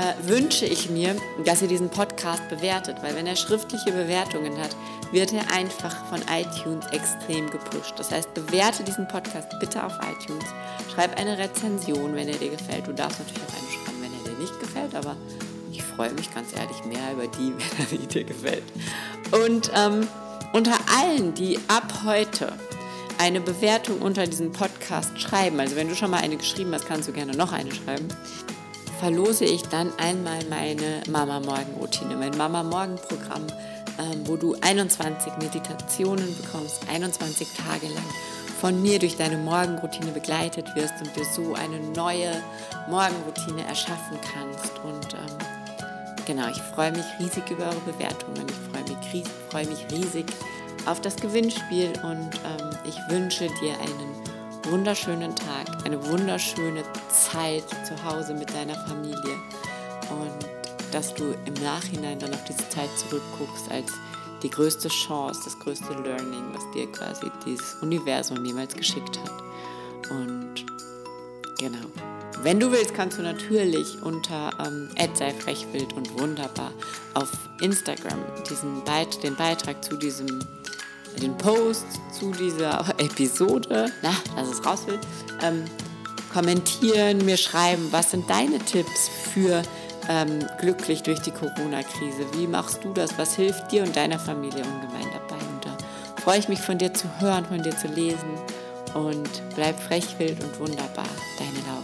äh, 0.00 0.14
wünsche 0.28 0.64
ich 0.64 0.88
mir, 0.88 1.14
dass 1.44 1.60
ihr 1.60 1.68
diesen 1.68 1.90
Podcast 1.90 2.48
bewertet, 2.48 2.96
weil 3.02 3.14
wenn 3.14 3.26
er 3.26 3.36
schriftliche 3.36 3.92
Bewertungen 3.92 4.56
hat, 4.58 4.74
wird 5.12 5.32
er 5.34 5.52
einfach 5.52 5.94
von 6.06 6.20
iTunes 6.32 6.86
extrem 6.86 7.50
gepusht. 7.50 7.94
Das 7.98 8.10
heißt, 8.10 8.32
bewerte 8.32 8.82
diesen 8.82 9.06
Podcast 9.08 9.48
bitte 9.60 9.84
auf 9.84 9.92
iTunes. 9.98 10.44
Schreib 10.94 11.18
eine 11.20 11.36
Rezension, 11.36 12.14
wenn 12.14 12.28
er 12.28 12.36
dir 12.36 12.50
gefällt. 12.50 12.86
Du 12.86 12.94
darfst 12.94 13.18
natürlich 13.18 13.42
auch 13.42 13.58
eine 13.58 13.70
schreiben, 13.70 14.00
wenn 14.00 14.12
er 14.12 14.32
dir 14.32 14.40
nicht 14.40 14.58
gefällt, 14.58 14.94
aber 14.94 15.16
ich 15.70 15.82
freue 15.82 16.12
mich 16.12 16.32
ganz 16.34 16.54
ehrlich 16.56 16.82
mehr 16.86 17.12
über 17.12 17.26
die, 17.26 17.52
wenn 17.90 18.00
er 18.00 18.06
dir 18.06 18.24
gefällt. 18.24 18.64
Und 19.32 19.70
ähm, 19.76 20.08
unter 20.54 20.78
allen, 20.98 21.34
die 21.34 21.58
ab 21.68 21.92
heute 22.06 22.52
eine 23.18 23.42
Bewertung 23.42 24.00
unter 24.00 24.26
diesem 24.26 24.50
Podcast 24.52 25.20
schreiben, 25.20 25.60
also 25.60 25.76
wenn 25.76 25.88
du 25.88 25.94
schon 25.94 26.10
mal 26.10 26.22
eine 26.22 26.38
geschrieben 26.38 26.72
hast, 26.72 26.86
kannst 26.86 27.06
du 27.06 27.12
gerne 27.12 27.36
noch 27.36 27.52
eine 27.52 27.70
schreiben, 27.70 28.08
verlose 29.00 29.46
ich 29.46 29.62
dann 29.62 29.90
einmal 29.98 30.44
meine 30.50 31.02
Mama-Morgen-Routine, 31.10 32.16
mein 32.16 32.36
Mama-Morgen-Programm, 32.36 33.46
ähm, 33.98 34.20
wo 34.26 34.36
du 34.36 34.54
21 34.60 35.32
Meditationen 35.38 36.36
bekommst, 36.36 36.82
21 36.92 37.48
Tage 37.54 37.86
lang 37.86 38.04
von 38.60 38.82
mir 38.82 38.98
durch 38.98 39.16
deine 39.16 39.38
Morgenroutine 39.38 40.12
begleitet 40.12 40.66
wirst 40.74 40.92
und 41.00 41.16
dir 41.16 41.24
so 41.24 41.54
eine 41.54 41.80
neue 41.96 42.30
Morgenroutine 42.90 43.64
erschaffen 43.66 44.18
kannst. 44.34 44.78
Und 44.84 45.14
ähm, 45.14 45.38
genau, 46.26 46.50
ich 46.50 46.60
freue 46.74 46.92
mich 46.92 47.06
riesig 47.18 47.50
über 47.50 47.68
eure 47.68 47.80
Bewertungen. 47.80 48.46
Ich 48.46 48.70
freue 48.70 48.84
mich, 48.84 49.24
freue 49.48 49.66
mich 49.66 49.86
riesig 49.90 50.26
auf 50.84 51.00
das 51.00 51.16
Gewinnspiel 51.16 51.92
und 52.02 52.30
ähm, 52.44 52.76
ich 52.84 52.98
wünsche 53.08 53.48
dir 53.62 53.72
einen 53.80 54.29
wunderschönen 54.70 55.34
Tag, 55.34 55.84
eine 55.84 56.04
wunderschöne 56.06 56.84
Zeit 57.08 57.64
zu 57.86 58.04
Hause 58.04 58.34
mit 58.34 58.52
deiner 58.54 58.74
Familie 58.86 59.36
und 60.10 60.92
dass 60.92 61.14
du 61.14 61.34
im 61.44 61.54
Nachhinein 61.54 62.18
dann 62.18 62.32
auf 62.32 62.44
diese 62.44 62.68
Zeit 62.68 62.88
zurückguckst 62.96 63.70
als 63.70 63.92
die 64.42 64.50
größte 64.50 64.88
Chance, 64.88 65.42
das 65.44 65.58
größte 65.58 65.92
Learning, 65.92 66.44
was 66.52 66.62
dir 66.72 66.90
quasi 66.90 67.30
dieses 67.44 67.74
Universum 67.82 68.42
niemals 68.42 68.74
geschickt 68.74 69.18
hat. 69.18 70.10
Und 70.10 70.66
genau. 71.58 71.86
Wenn 72.42 72.58
du 72.58 72.72
willst, 72.72 72.94
kannst 72.94 73.18
du 73.18 73.22
natürlich 73.22 74.02
unter 74.02 74.50
ähm, 74.64 74.88
frechwild 75.40 75.92
und 75.92 76.18
wunderbar 76.18 76.72
auf 77.14 77.30
Instagram 77.60 78.18
diesen 78.48 78.82
Beit 78.84 79.22
den 79.22 79.36
Beitrag 79.36 79.84
zu 79.84 79.96
diesem, 79.96 80.40
den 81.18 81.36
Post 81.36 81.86
zu 82.18 82.32
dieser 82.32 82.84
Episode, 82.98 83.92
na, 84.02 84.14
dass 84.36 84.48
es 84.48 84.64
raus 84.64 84.86
will, 84.86 84.98
ähm, 85.42 85.64
kommentieren, 86.32 87.24
mir 87.24 87.36
schreiben, 87.36 87.88
was 87.90 88.12
sind 88.12 88.28
deine 88.30 88.58
Tipps 88.58 89.10
für 89.32 89.62
ähm, 90.08 90.46
glücklich 90.60 91.02
durch 91.02 91.20
die 91.20 91.32
Corona-Krise? 91.32 92.26
Wie 92.36 92.46
machst 92.46 92.84
du 92.84 92.92
das? 92.92 93.18
Was 93.18 93.36
hilft 93.36 93.72
dir 93.72 93.82
und 93.82 93.96
deiner 93.96 94.18
Familie 94.18 94.62
ungemein 94.62 95.08
dabei? 95.12 95.42
Und 95.52 95.64
da 95.64 95.76
freue 96.22 96.38
ich 96.38 96.48
mich 96.48 96.60
von 96.60 96.78
dir 96.78 96.94
zu 96.94 97.08
hören, 97.20 97.44
von 97.46 97.62
dir 97.62 97.76
zu 97.76 97.88
lesen 97.88 98.30
und 98.94 99.30
bleib 99.54 99.80
frech, 99.80 100.18
wild 100.18 100.42
und 100.42 100.58
wunderbar. 100.60 101.06
Deine 101.38 101.58
Laura. 101.66 101.79